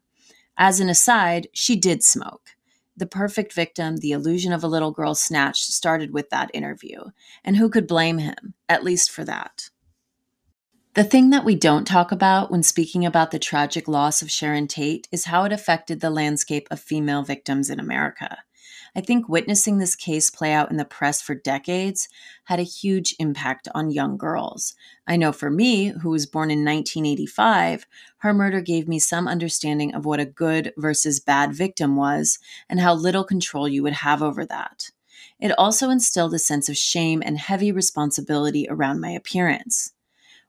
As 0.58 0.80
an 0.80 0.88
aside, 0.88 1.46
she 1.52 1.76
did 1.76 2.02
smoke. 2.02 2.56
The 2.96 3.06
perfect 3.06 3.52
victim, 3.52 3.98
the 3.98 4.10
illusion 4.10 4.52
of 4.52 4.64
a 4.64 4.68
little 4.68 4.90
girl 4.90 5.14
snatched, 5.14 5.72
started 5.72 6.12
with 6.12 6.30
that 6.30 6.50
interview. 6.52 6.98
And 7.44 7.56
who 7.56 7.70
could 7.70 7.86
blame 7.86 8.18
him, 8.18 8.54
at 8.68 8.82
least 8.82 9.12
for 9.12 9.24
that? 9.24 9.70
The 10.94 11.04
thing 11.04 11.30
that 11.30 11.44
we 11.44 11.54
don't 11.54 11.86
talk 11.86 12.10
about 12.10 12.50
when 12.50 12.64
speaking 12.64 13.06
about 13.06 13.30
the 13.30 13.38
tragic 13.38 13.86
loss 13.86 14.20
of 14.20 14.32
Sharon 14.32 14.66
Tate 14.66 15.06
is 15.12 15.26
how 15.26 15.44
it 15.44 15.52
affected 15.52 16.00
the 16.00 16.10
landscape 16.10 16.66
of 16.72 16.80
female 16.80 17.22
victims 17.22 17.70
in 17.70 17.78
America. 17.78 18.38
I 18.96 19.00
think 19.00 19.28
witnessing 19.28 19.78
this 19.78 19.94
case 19.94 20.30
play 20.30 20.52
out 20.52 20.70
in 20.70 20.76
the 20.76 20.84
press 20.84 21.20
for 21.22 21.34
decades 21.34 22.08
had 22.44 22.58
a 22.58 22.64
huge 22.64 23.14
impact 23.18 23.68
on 23.74 23.90
young 23.90 24.16
girls. 24.16 24.74
I 25.06 25.16
know 25.16 25.32
for 25.32 25.50
me, 25.50 25.88
who 26.02 26.10
was 26.10 26.26
born 26.26 26.50
in 26.50 26.64
1985, 26.64 27.86
her 28.18 28.34
murder 28.34 28.60
gave 28.60 28.88
me 28.88 28.98
some 28.98 29.28
understanding 29.28 29.94
of 29.94 30.04
what 30.04 30.20
a 30.20 30.24
good 30.24 30.72
versus 30.76 31.20
bad 31.20 31.52
victim 31.52 31.96
was 31.96 32.38
and 32.68 32.80
how 32.80 32.94
little 32.94 33.24
control 33.24 33.68
you 33.68 33.82
would 33.82 33.94
have 33.94 34.22
over 34.22 34.44
that. 34.46 34.90
It 35.40 35.56
also 35.58 35.90
instilled 35.90 36.34
a 36.34 36.38
sense 36.38 36.68
of 36.68 36.76
shame 36.76 37.22
and 37.24 37.38
heavy 37.38 37.70
responsibility 37.70 38.66
around 38.68 39.00
my 39.00 39.10
appearance. 39.10 39.92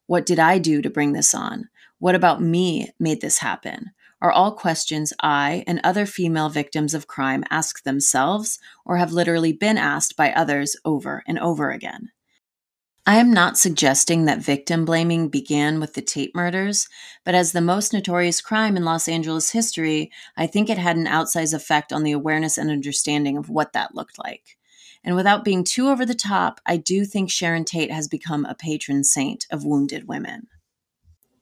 What 0.07 0.25
did 0.25 0.39
I 0.39 0.57
do 0.57 0.81
to 0.81 0.89
bring 0.89 1.13
this 1.13 1.35
on? 1.35 1.69
What 1.99 2.15
about 2.15 2.41
me 2.41 2.91
made 2.99 3.21
this 3.21 3.39
happen? 3.39 3.91
Are 4.21 4.31
all 4.31 4.51
questions 4.51 5.13
I 5.21 5.63
and 5.65 5.79
other 5.83 6.05
female 6.05 6.49
victims 6.49 6.93
of 6.93 7.07
crime 7.07 7.43
ask 7.49 7.83
themselves 7.83 8.59
or 8.85 8.97
have 8.97 9.13
literally 9.13 9.53
been 9.53 9.77
asked 9.77 10.17
by 10.17 10.31
others 10.31 10.75
over 10.83 11.23
and 11.25 11.39
over 11.39 11.71
again? 11.71 12.11
I 13.05 13.15
am 13.15 13.31
not 13.33 13.57
suggesting 13.57 14.25
that 14.25 14.37
victim 14.37 14.85
blaming 14.85 15.29
began 15.29 15.79
with 15.79 15.93
the 15.93 16.01
Tate 16.01 16.35
murders, 16.35 16.87
but 17.23 17.33
as 17.33 17.53
the 17.53 17.61
most 17.61 17.91
notorious 17.91 18.39
crime 18.39 18.77
in 18.77 18.83
Los 18.83 19.07
Angeles 19.07 19.49
history, 19.49 20.11
I 20.37 20.45
think 20.45 20.69
it 20.69 20.77
had 20.77 20.95
an 20.95 21.07
outsized 21.07 21.53
effect 21.53 21.91
on 21.91 22.03
the 22.03 22.11
awareness 22.11 22.57
and 22.57 22.69
understanding 22.69 23.37
of 23.37 23.49
what 23.49 23.73
that 23.73 23.95
looked 23.95 24.19
like. 24.19 24.57
And 25.03 25.15
without 25.15 25.45
being 25.45 25.63
too 25.63 25.87
over 25.87 26.05
the 26.05 26.13
top, 26.13 26.59
I 26.65 26.77
do 26.77 27.05
think 27.05 27.31
Sharon 27.31 27.65
Tate 27.65 27.91
has 27.91 28.07
become 28.07 28.45
a 28.45 28.53
patron 28.53 29.03
saint 29.03 29.47
of 29.49 29.63
wounded 29.63 30.07
women. 30.07 30.47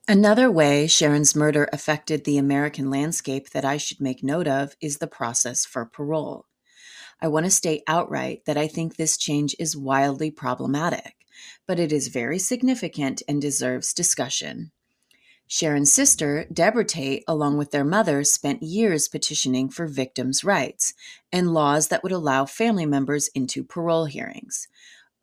Another 0.09 0.49
way 0.49 0.87
Sharon's 0.87 1.35
murder 1.35 1.67
affected 1.73 2.23
the 2.23 2.37
American 2.37 2.89
landscape 2.89 3.49
that 3.49 3.65
I 3.65 3.75
should 3.75 3.99
make 3.99 4.23
note 4.23 4.47
of 4.47 4.73
is 4.79 4.99
the 4.99 5.07
process 5.07 5.65
for 5.65 5.83
parole. 5.83 6.45
I 7.21 7.27
want 7.27 7.45
to 7.45 7.49
state 7.49 7.83
outright 7.87 8.45
that 8.45 8.55
I 8.55 8.67
think 8.69 8.95
this 8.95 9.17
change 9.17 9.53
is 9.59 9.75
wildly 9.75 10.31
problematic, 10.31 11.15
but 11.67 11.77
it 11.77 11.91
is 11.91 12.07
very 12.07 12.39
significant 12.39 13.21
and 13.27 13.41
deserves 13.41 13.93
discussion. 13.93 14.71
Sharon's 15.45 15.91
sister, 15.91 16.45
Debra 16.53 16.85
Tate, 16.85 17.25
along 17.27 17.57
with 17.57 17.71
their 17.71 17.83
mother, 17.83 18.23
spent 18.23 18.63
years 18.63 19.09
petitioning 19.09 19.67
for 19.67 19.87
victims' 19.87 20.41
rights 20.41 20.93
and 21.33 21.53
laws 21.53 21.89
that 21.89 22.01
would 22.01 22.13
allow 22.13 22.45
family 22.45 22.85
members 22.85 23.27
into 23.35 23.61
parole 23.61 24.05
hearings. 24.05 24.69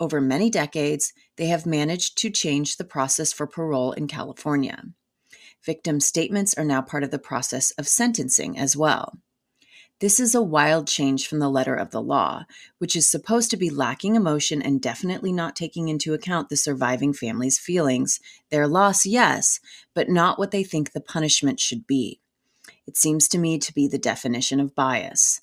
Over 0.05 0.21
many 0.21 0.51
decades, 0.51 1.15
they 1.37 1.47
have 1.47 1.65
managed 1.65 2.19
to 2.19 2.29
change 2.29 2.77
the 2.77 2.85
process 2.85 3.33
for 3.33 3.47
parole 3.47 3.93
in 3.93 4.07
California. 4.07 4.85
Victim 5.65 5.99
statements 5.99 6.53
are 6.59 6.65
now 6.65 6.83
part 6.83 7.03
of 7.05 7.11
the 7.11 7.19
process 7.19 7.71
of 7.79 7.89
sentencing 7.89 8.59
as 8.59 8.77
well. 8.77 9.19
This 10.01 10.21
is 10.21 10.35
a 10.35 10.43
wild 10.43 10.87
change 10.89 11.27
from 11.27 11.39
the 11.39 11.49
letter 11.49 11.75
of 11.75 11.91
the 11.91 12.03
law, 12.03 12.45
which 12.77 12.95
is 12.95 13.11
supposed 13.11 13.51
to 13.53 13.57
be 13.57 13.71
lacking 13.71 14.15
emotion 14.15 14.61
and 14.61 14.79
definitely 14.79 15.33
not 15.33 15.57
taking 15.57 15.89
into 15.89 16.13
account 16.13 16.51
the 16.51 16.57
surviving 16.59 17.15
family's 17.15 17.59
feelings. 17.59 18.21
Their 18.51 18.69
loss, 18.69 19.07
yes, 19.07 19.59
but 19.95 20.11
not 20.11 20.39
what 20.39 20.51
they 20.51 20.65
think 20.65 20.93
the 20.93 21.01
punishment 21.01 21.61
should 21.61 21.87
be. 21.87 22.21
It 22.87 22.99
seems 22.99 23.27
to 23.29 23.39
me 23.39 23.59
to 23.59 23.73
be 23.73 23.89
the 23.89 23.97
definition 23.97 24.61
of 24.61 24.75
bias. 24.75 25.41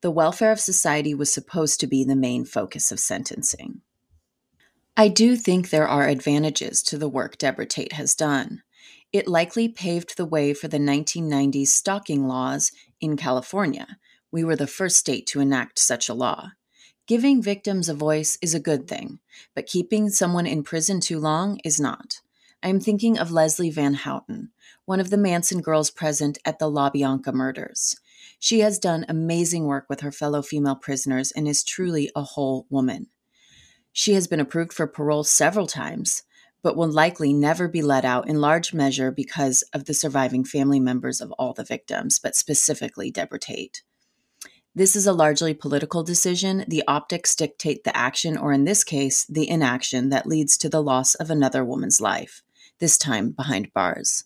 The 0.00 0.12
welfare 0.12 0.52
of 0.52 0.60
society 0.60 1.12
was 1.12 1.34
supposed 1.34 1.80
to 1.80 1.88
be 1.88 2.04
the 2.04 2.14
main 2.14 2.44
focus 2.44 2.92
of 2.92 3.00
sentencing. 3.00 3.80
I 4.98 5.08
do 5.08 5.36
think 5.36 5.68
there 5.68 5.86
are 5.86 6.08
advantages 6.08 6.82
to 6.84 6.96
the 6.96 7.08
work 7.08 7.36
Debra 7.36 7.66
Tate 7.66 7.92
has 7.92 8.14
done. 8.14 8.62
It 9.12 9.28
likely 9.28 9.68
paved 9.68 10.16
the 10.16 10.24
way 10.24 10.54
for 10.54 10.68
the 10.68 10.78
1990s 10.78 11.68
stalking 11.68 12.26
laws 12.26 12.72
in 12.98 13.18
California. 13.18 13.98
We 14.32 14.42
were 14.42 14.56
the 14.56 14.66
first 14.66 14.96
state 14.96 15.26
to 15.26 15.40
enact 15.40 15.78
such 15.78 16.08
a 16.08 16.14
law. 16.14 16.52
Giving 17.06 17.42
victims 17.42 17.90
a 17.90 17.94
voice 17.94 18.38
is 18.40 18.54
a 18.54 18.60
good 18.60 18.88
thing, 18.88 19.18
but 19.54 19.66
keeping 19.66 20.08
someone 20.08 20.46
in 20.46 20.62
prison 20.62 21.00
too 21.00 21.18
long 21.18 21.60
is 21.62 21.78
not. 21.78 22.22
I 22.62 22.68
am 22.68 22.80
thinking 22.80 23.18
of 23.18 23.30
Leslie 23.30 23.68
Van 23.68 23.92
Houten, 23.92 24.50
one 24.86 24.98
of 24.98 25.10
the 25.10 25.18
Manson 25.18 25.60
girls 25.60 25.90
present 25.90 26.38
at 26.46 26.58
the 26.58 26.70
LaBianca 26.70 27.34
murders. 27.34 27.96
She 28.38 28.60
has 28.60 28.78
done 28.78 29.04
amazing 29.10 29.66
work 29.66 29.84
with 29.90 30.00
her 30.00 30.10
fellow 30.10 30.40
female 30.40 30.74
prisoners 30.74 31.32
and 31.32 31.46
is 31.46 31.62
truly 31.62 32.10
a 32.16 32.22
whole 32.22 32.66
woman. 32.70 33.08
She 33.98 34.12
has 34.12 34.26
been 34.26 34.40
approved 34.40 34.74
for 34.74 34.86
parole 34.86 35.24
several 35.24 35.66
times, 35.66 36.22
but 36.62 36.76
will 36.76 36.86
likely 36.86 37.32
never 37.32 37.66
be 37.66 37.80
let 37.80 38.04
out 38.04 38.28
in 38.28 38.42
large 38.42 38.74
measure 38.74 39.10
because 39.10 39.64
of 39.72 39.86
the 39.86 39.94
surviving 39.94 40.44
family 40.44 40.78
members 40.78 41.22
of 41.22 41.32
all 41.38 41.54
the 41.54 41.64
victims, 41.64 42.18
but 42.18 42.36
specifically 42.36 43.10
Debra 43.10 43.38
Tate. 43.38 43.82
This 44.74 44.96
is 44.96 45.06
a 45.06 45.14
largely 45.14 45.54
political 45.54 46.02
decision. 46.02 46.66
The 46.68 46.84
optics 46.86 47.34
dictate 47.34 47.84
the 47.84 47.96
action, 47.96 48.36
or 48.36 48.52
in 48.52 48.64
this 48.64 48.84
case, 48.84 49.24
the 49.30 49.48
inaction 49.48 50.10
that 50.10 50.26
leads 50.26 50.58
to 50.58 50.68
the 50.68 50.82
loss 50.82 51.14
of 51.14 51.30
another 51.30 51.64
woman's 51.64 51.98
life, 51.98 52.42
this 52.80 52.98
time 52.98 53.30
behind 53.30 53.72
bars. 53.72 54.24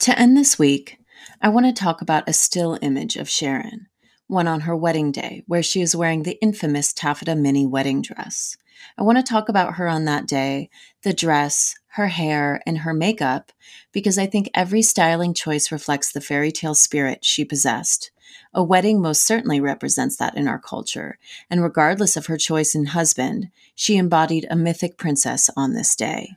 To 0.00 0.18
end 0.18 0.36
this 0.36 0.58
week, 0.58 0.98
I 1.40 1.48
want 1.48 1.66
to 1.66 1.72
talk 1.72 2.02
about 2.02 2.28
a 2.28 2.32
still 2.32 2.76
image 2.82 3.14
of 3.14 3.30
Sharon, 3.30 3.86
one 4.28 4.46
on 4.46 4.60
her 4.60 4.76
wedding 4.76 5.10
day, 5.10 5.42
where 5.46 5.62
she 5.62 5.80
is 5.80 5.96
wearing 5.96 6.22
the 6.22 6.38
infamous 6.40 6.92
taffeta 6.92 7.34
mini 7.34 7.66
wedding 7.66 8.02
dress. 8.02 8.56
I 8.96 9.02
want 9.02 9.18
to 9.18 9.24
talk 9.24 9.48
about 9.48 9.74
her 9.74 9.88
on 9.88 10.04
that 10.04 10.26
day, 10.26 10.70
the 11.02 11.12
dress, 11.12 11.74
her 11.92 12.08
hair, 12.08 12.62
and 12.64 12.78
her 12.78 12.94
makeup, 12.94 13.50
because 13.92 14.18
I 14.18 14.26
think 14.26 14.50
every 14.54 14.82
styling 14.82 15.34
choice 15.34 15.72
reflects 15.72 16.12
the 16.12 16.20
fairy 16.20 16.52
tale 16.52 16.74
spirit 16.74 17.24
she 17.24 17.44
possessed. 17.44 18.10
A 18.54 18.62
wedding 18.62 19.00
most 19.00 19.24
certainly 19.24 19.60
represents 19.60 20.16
that 20.16 20.36
in 20.36 20.46
our 20.46 20.58
culture, 20.58 21.18
and 21.50 21.62
regardless 21.62 22.16
of 22.16 22.26
her 22.26 22.36
choice 22.36 22.74
in 22.74 22.86
husband, 22.86 23.50
she 23.74 23.96
embodied 23.96 24.46
a 24.48 24.56
mythic 24.56 24.96
princess 24.96 25.50
on 25.56 25.72
this 25.74 25.96
day. 25.96 26.36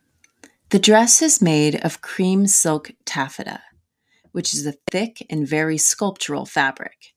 The 0.69 0.80
dress 0.80 1.21
is 1.21 1.41
made 1.41 1.75
of 1.84 2.01
cream 2.01 2.47
silk 2.47 2.91
taffeta, 3.06 3.62
which 4.32 4.54
is 4.54 4.65
a 4.65 4.75
thick 4.89 5.25
and 5.30 5.47
very 5.47 5.77
sculptural 5.77 6.45
fabric. 6.45 7.13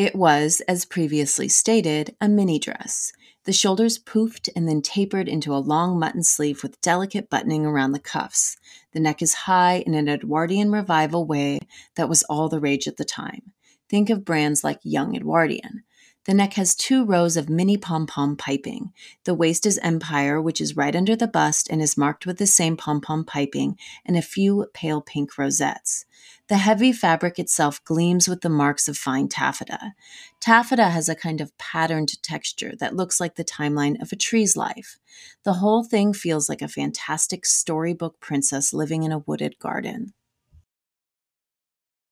It 0.00 0.16
was, 0.16 0.62
as 0.62 0.86
previously 0.86 1.46
stated, 1.48 2.16
a 2.22 2.26
mini 2.26 2.58
dress. 2.58 3.12
The 3.44 3.52
shoulders 3.52 3.98
poofed 3.98 4.48
and 4.56 4.66
then 4.66 4.80
tapered 4.80 5.28
into 5.28 5.54
a 5.54 5.60
long 5.60 5.98
mutton 5.98 6.22
sleeve 6.22 6.62
with 6.62 6.80
delicate 6.80 7.28
buttoning 7.28 7.66
around 7.66 7.92
the 7.92 7.98
cuffs. 7.98 8.56
The 8.94 9.00
neck 9.00 9.20
is 9.20 9.34
high 9.44 9.80
in 9.80 9.92
an 9.92 10.08
Edwardian 10.08 10.72
revival 10.72 11.26
way 11.26 11.60
that 11.96 12.08
was 12.08 12.22
all 12.30 12.48
the 12.48 12.60
rage 12.60 12.88
at 12.88 12.96
the 12.96 13.04
time. 13.04 13.52
Think 13.90 14.08
of 14.08 14.24
brands 14.24 14.64
like 14.64 14.80
Young 14.84 15.14
Edwardian. 15.14 15.82
The 16.26 16.34
neck 16.34 16.52
has 16.54 16.74
two 16.74 17.04
rows 17.04 17.38
of 17.38 17.48
mini 17.48 17.78
pom 17.78 18.06
pom 18.06 18.36
piping. 18.36 18.92
The 19.24 19.34
waist 19.34 19.64
is 19.64 19.78
empire, 19.78 20.40
which 20.40 20.60
is 20.60 20.76
right 20.76 20.94
under 20.94 21.16
the 21.16 21.26
bust 21.26 21.68
and 21.70 21.80
is 21.80 21.96
marked 21.96 22.26
with 22.26 22.36
the 22.36 22.46
same 22.46 22.76
pom 22.76 23.00
pom 23.00 23.24
piping 23.24 23.78
and 24.04 24.18
a 24.18 24.22
few 24.22 24.66
pale 24.74 25.00
pink 25.00 25.38
rosettes. 25.38 26.04
The 26.48 26.58
heavy 26.58 26.92
fabric 26.92 27.38
itself 27.38 27.82
gleams 27.84 28.28
with 28.28 28.42
the 28.42 28.50
marks 28.50 28.86
of 28.86 28.98
fine 28.98 29.28
taffeta. 29.28 29.94
Taffeta 30.40 30.90
has 30.90 31.08
a 31.08 31.14
kind 31.14 31.40
of 31.40 31.56
patterned 31.56 32.22
texture 32.22 32.74
that 32.80 32.94
looks 32.94 33.18
like 33.18 33.36
the 33.36 33.44
timeline 33.44 34.00
of 34.02 34.12
a 34.12 34.16
tree's 34.16 34.56
life. 34.56 34.98
The 35.44 35.54
whole 35.54 35.84
thing 35.84 36.12
feels 36.12 36.50
like 36.50 36.60
a 36.60 36.68
fantastic 36.68 37.46
storybook 37.46 38.20
princess 38.20 38.74
living 38.74 39.04
in 39.04 39.12
a 39.12 39.20
wooded 39.20 39.58
garden. 39.58 40.12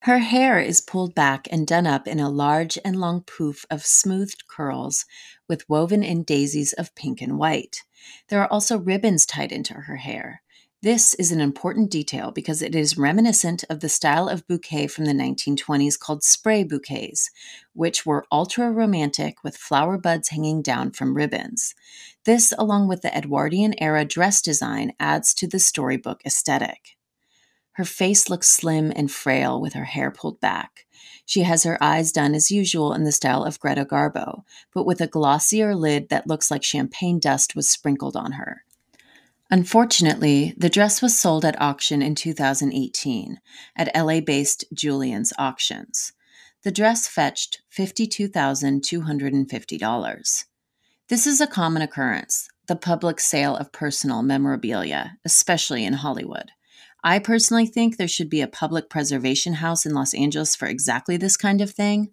Her 0.03 0.19
hair 0.19 0.61
is 0.61 0.81
pulled 0.81 1.15
back 1.15 1.49
and 1.51 1.67
done 1.67 1.87
up 1.87 2.07
in 2.07 2.21
a 2.21 2.31
large 2.31 2.79
and 2.85 3.01
long 3.01 3.23
poof 3.23 3.67
of 3.69 3.85
smoothed 3.85 4.47
curls 4.47 5.05
with 5.49 5.69
woven 5.69 6.05
in 6.05 6.23
daisies 6.23 6.73
of 6.73 6.95
pink 6.95 7.21
and 7.21 7.37
white. 7.37 7.83
There 8.29 8.41
are 8.41 8.51
also 8.51 8.79
ribbons 8.79 9.27
tied 9.27 9.51
into 9.51 9.75
her 9.75 9.97
hair. 9.97 10.43
This 10.81 11.15
is 11.15 11.33
an 11.33 11.41
important 11.41 11.91
detail 11.91 12.31
because 12.31 12.63
it 12.63 12.77
is 12.77 12.97
reminiscent 12.97 13.65
of 13.69 13.81
the 13.81 13.89
style 13.89 14.29
of 14.29 14.47
bouquet 14.47 14.87
from 14.87 15.07
the 15.07 15.13
1920s 15.13 15.99
called 15.99 16.23
spray 16.23 16.63
bouquets, 16.63 17.31
which 17.73 18.07
were 18.07 18.27
ultra 18.31 18.71
romantic 18.71 19.43
with 19.43 19.57
flower 19.57 19.99
buds 19.99 20.29
hanging 20.29 20.63
down 20.63 20.93
from 20.93 21.17
ribbons. 21.17 21.75
This, 22.25 22.55
along 22.57 22.87
with 22.87 23.03
the 23.03 23.17
Edwardian 23.17 23.75
era 23.83 24.05
dress 24.05 24.41
design, 24.41 24.93
adds 25.01 25.35
to 25.35 25.49
the 25.49 25.59
storybook 25.59 26.21
aesthetic. 26.25 26.98
Her 27.79 27.85
face 27.85 28.29
looks 28.29 28.49
slim 28.49 28.93
and 28.97 29.09
frail 29.09 29.61
with 29.61 29.75
her 29.75 29.85
hair 29.85 30.11
pulled 30.11 30.41
back. 30.41 30.87
She 31.25 31.45
has 31.45 31.63
her 31.63 31.81
eyes 31.81 32.11
done 32.11 32.35
as 32.35 32.51
usual 32.51 32.93
in 32.93 33.05
the 33.05 33.13
style 33.13 33.45
of 33.45 33.61
Greta 33.61 33.85
Garbo, 33.85 34.43
but 34.75 34.85
with 34.85 35.01
a 35.01 35.07
glossier 35.07 35.77
lid 35.77 36.09
that 36.09 36.27
looks 36.27 36.51
like 36.51 36.65
champagne 36.65 37.21
dust 37.21 37.55
was 37.55 37.71
sprinkled 37.71 38.17
on 38.17 38.33
her. 38.33 38.65
Unfortunately, 39.49 40.55
the 40.57 40.69
dress 40.69 41.01
was 41.01 41.17
sold 41.17 41.45
at 41.45 41.61
auction 41.61 42.03
in 42.03 42.17
2018 42.17 43.39
at 43.77 43.95
LA 43.95 44.19
based 44.19 44.65
Julien's 44.75 45.33
Auctions. 45.39 46.11
The 46.65 46.73
dress 46.73 47.07
fetched 47.07 47.63
$52,250. 47.73 50.45
This 51.07 51.29
is 51.29 51.41
a 51.41 51.47
common 51.47 51.83
occurrence, 51.83 52.49
the 52.67 52.75
public 52.75 53.21
sale 53.21 53.57
of 53.57 53.71
personal 53.71 54.25
memorabilia, 54.25 55.17
especially 55.25 55.85
in 55.85 55.93
Hollywood. 55.93 56.51
I 57.03 57.19
personally 57.21 57.67
think 57.67 57.97
there 57.97 58.09
should 58.09 58.29
be 58.29 58.41
a 58.41 58.49
public 58.49 58.91
preservation 58.91 59.55
house 59.55 59.87
in 59.87 59.95
Los 59.95 60.15
Angeles 60.15 60.57
for 60.57 60.67
exactly 60.67 61.17
this 61.17 61.37
kind 61.37 61.61
of 61.61 61.71
thing. 61.71 62.11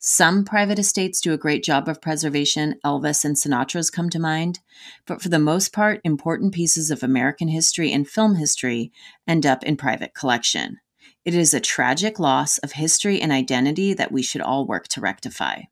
Some 0.00 0.44
private 0.44 0.78
estates 0.78 1.20
do 1.20 1.32
a 1.32 1.38
great 1.38 1.64
job 1.64 1.88
of 1.88 2.00
preservation. 2.00 2.76
Elvis 2.84 3.24
and 3.24 3.34
Sinatra's 3.34 3.90
come 3.90 4.08
to 4.10 4.20
mind. 4.20 4.60
But 5.06 5.20
for 5.20 5.28
the 5.28 5.40
most 5.40 5.72
part, 5.72 6.00
important 6.04 6.54
pieces 6.54 6.92
of 6.92 7.02
American 7.02 7.48
history 7.48 7.92
and 7.92 8.08
film 8.08 8.36
history 8.36 8.92
end 9.26 9.44
up 9.44 9.64
in 9.64 9.76
private 9.76 10.14
collection. 10.14 10.78
It 11.24 11.34
is 11.34 11.52
a 11.52 11.60
tragic 11.60 12.20
loss 12.20 12.58
of 12.58 12.72
history 12.72 13.20
and 13.20 13.32
identity 13.32 13.92
that 13.92 14.12
we 14.12 14.22
should 14.22 14.40
all 14.40 14.66
work 14.66 14.86
to 14.88 15.00
rectify. 15.00 15.62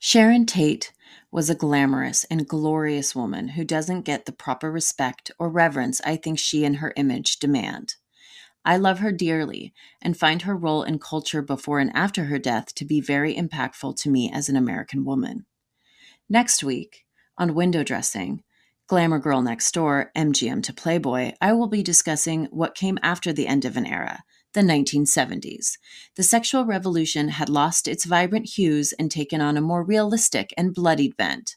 Sharon 0.00 0.46
Tate 0.46 0.92
was 1.30 1.50
a 1.50 1.54
glamorous 1.54 2.24
and 2.24 2.48
glorious 2.48 3.14
woman 3.14 3.48
who 3.48 3.64
doesn't 3.64 4.02
get 4.02 4.26
the 4.26 4.32
proper 4.32 4.70
respect 4.70 5.30
or 5.38 5.48
reverence 5.48 6.00
I 6.04 6.16
think 6.16 6.38
she 6.38 6.64
and 6.64 6.76
her 6.76 6.92
image 6.96 7.38
demand. 7.38 7.96
I 8.64 8.76
love 8.76 9.00
her 9.00 9.12
dearly 9.12 9.74
and 10.00 10.16
find 10.16 10.42
her 10.42 10.56
role 10.56 10.84
in 10.84 10.98
culture 10.98 11.42
before 11.42 11.80
and 11.80 11.90
after 11.94 12.24
her 12.24 12.38
death 12.38 12.74
to 12.76 12.84
be 12.84 13.00
very 13.00 13.34
impactful 13.34 13.96
to 13.96 14.10
me 14.10 14.30
as 14.32 14.48
an 14.48 14.56
American 14.56 15.04
woman. 15.04 15.46
Next 16.28 16.62
week, 16.62 17.04
on 17.36 17.54
window 17.54 17.82
dressing, 17.82 18.42
Glamour 18.86 19.18
Girl 19.18 19.42
Next 19.42 19.72
Door, 19.72 20.12
MGM 20.16 20.62
to 20.64 20.72
Playboy, 20.72 21.32
I 21.40 21.52
will 21.54 21.66
be 21.66 21.82
discussing 21.82 22.44
what 22.46 22.74
came 22.74 22.98
after 23.02 23.32
the 23.32 23.46
end 23.46 23.64
of 23.64 23.76
an 23.76 23.86
era, 23.86 24.22
the 24.52 24.60
1970s. 24.60 25.78
The 26.16 26.22
sexual 26.22 26.64
revolution 26.64 27.28
had 27.28 27.48
lost 27.48 27.88
its 27.88 28.04
vibrant 28.04 28.50
hues 28.50 28.92
and 28.92 29.10
taken 29.10 29.40
on 29.40 29.56
a 29.56 29.62
more 29.62 29.82
realistic 29.82 30.52
and 30.56 30.74
bloodied 30.74 31.16
bent. 31.16 31.56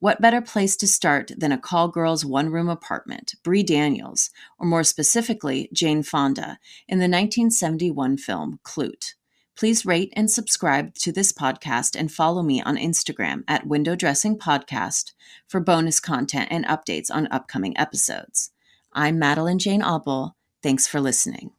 What 0.00 0.22
better 0.22 0.40
place 0.40 0.76
to 0.78 0.86
start 0.86 1.32
than 1.36 1.52
a 1.52 1.58
call 1.58 1.88
girl's 1.88 2.24
one 2.24 2.48
room 2.48 2.70
apartment, 2.70 3.34
Bree 3.42 3.62
Daniels, 3.62 4.30
or 4.58 4.66
more 4.66 4.82
specifically, 4.82 5.68
Jane 5.74 6.02
Fonda, 6.02 6.58
in 6.88 6.98
the 6.98 7.04
1971 7.04 8.16
film 8.16 8.60
Klute? 8.64 9.14
Please 9.56 9.84
rate 9.84 10.10
and 10.16 10.30
subscribe 10.30 10.94
to 10.94 11.12
this 11.12 11.32
podcast 11.32 11.94
and 11.94 12.10
follow 12.10 12.42
me 12.42 12.62
on 12.62 12.78
Instagram 12.78 13.44
at 13.46 13.66
Window 13.66 13.94
Dressing 13.94 14.38
Podcast 14.38 15.12
for 15.46 15.60
bonus 15.60 16.00
content 16.00 16.48
and 16.50 16.64
updates 16.64 17.10
on 17.10 17.28
upcoming 17.30 17.76
episodes. 17.76 18.52
I'm 18.94 19.18
Madeline 19.18 19.58
Jane 19.58 19.82
Auble. 19.82 20.34
Thanks 20.62 20.86
for 20.86 20.98
listening. 20.98 21.50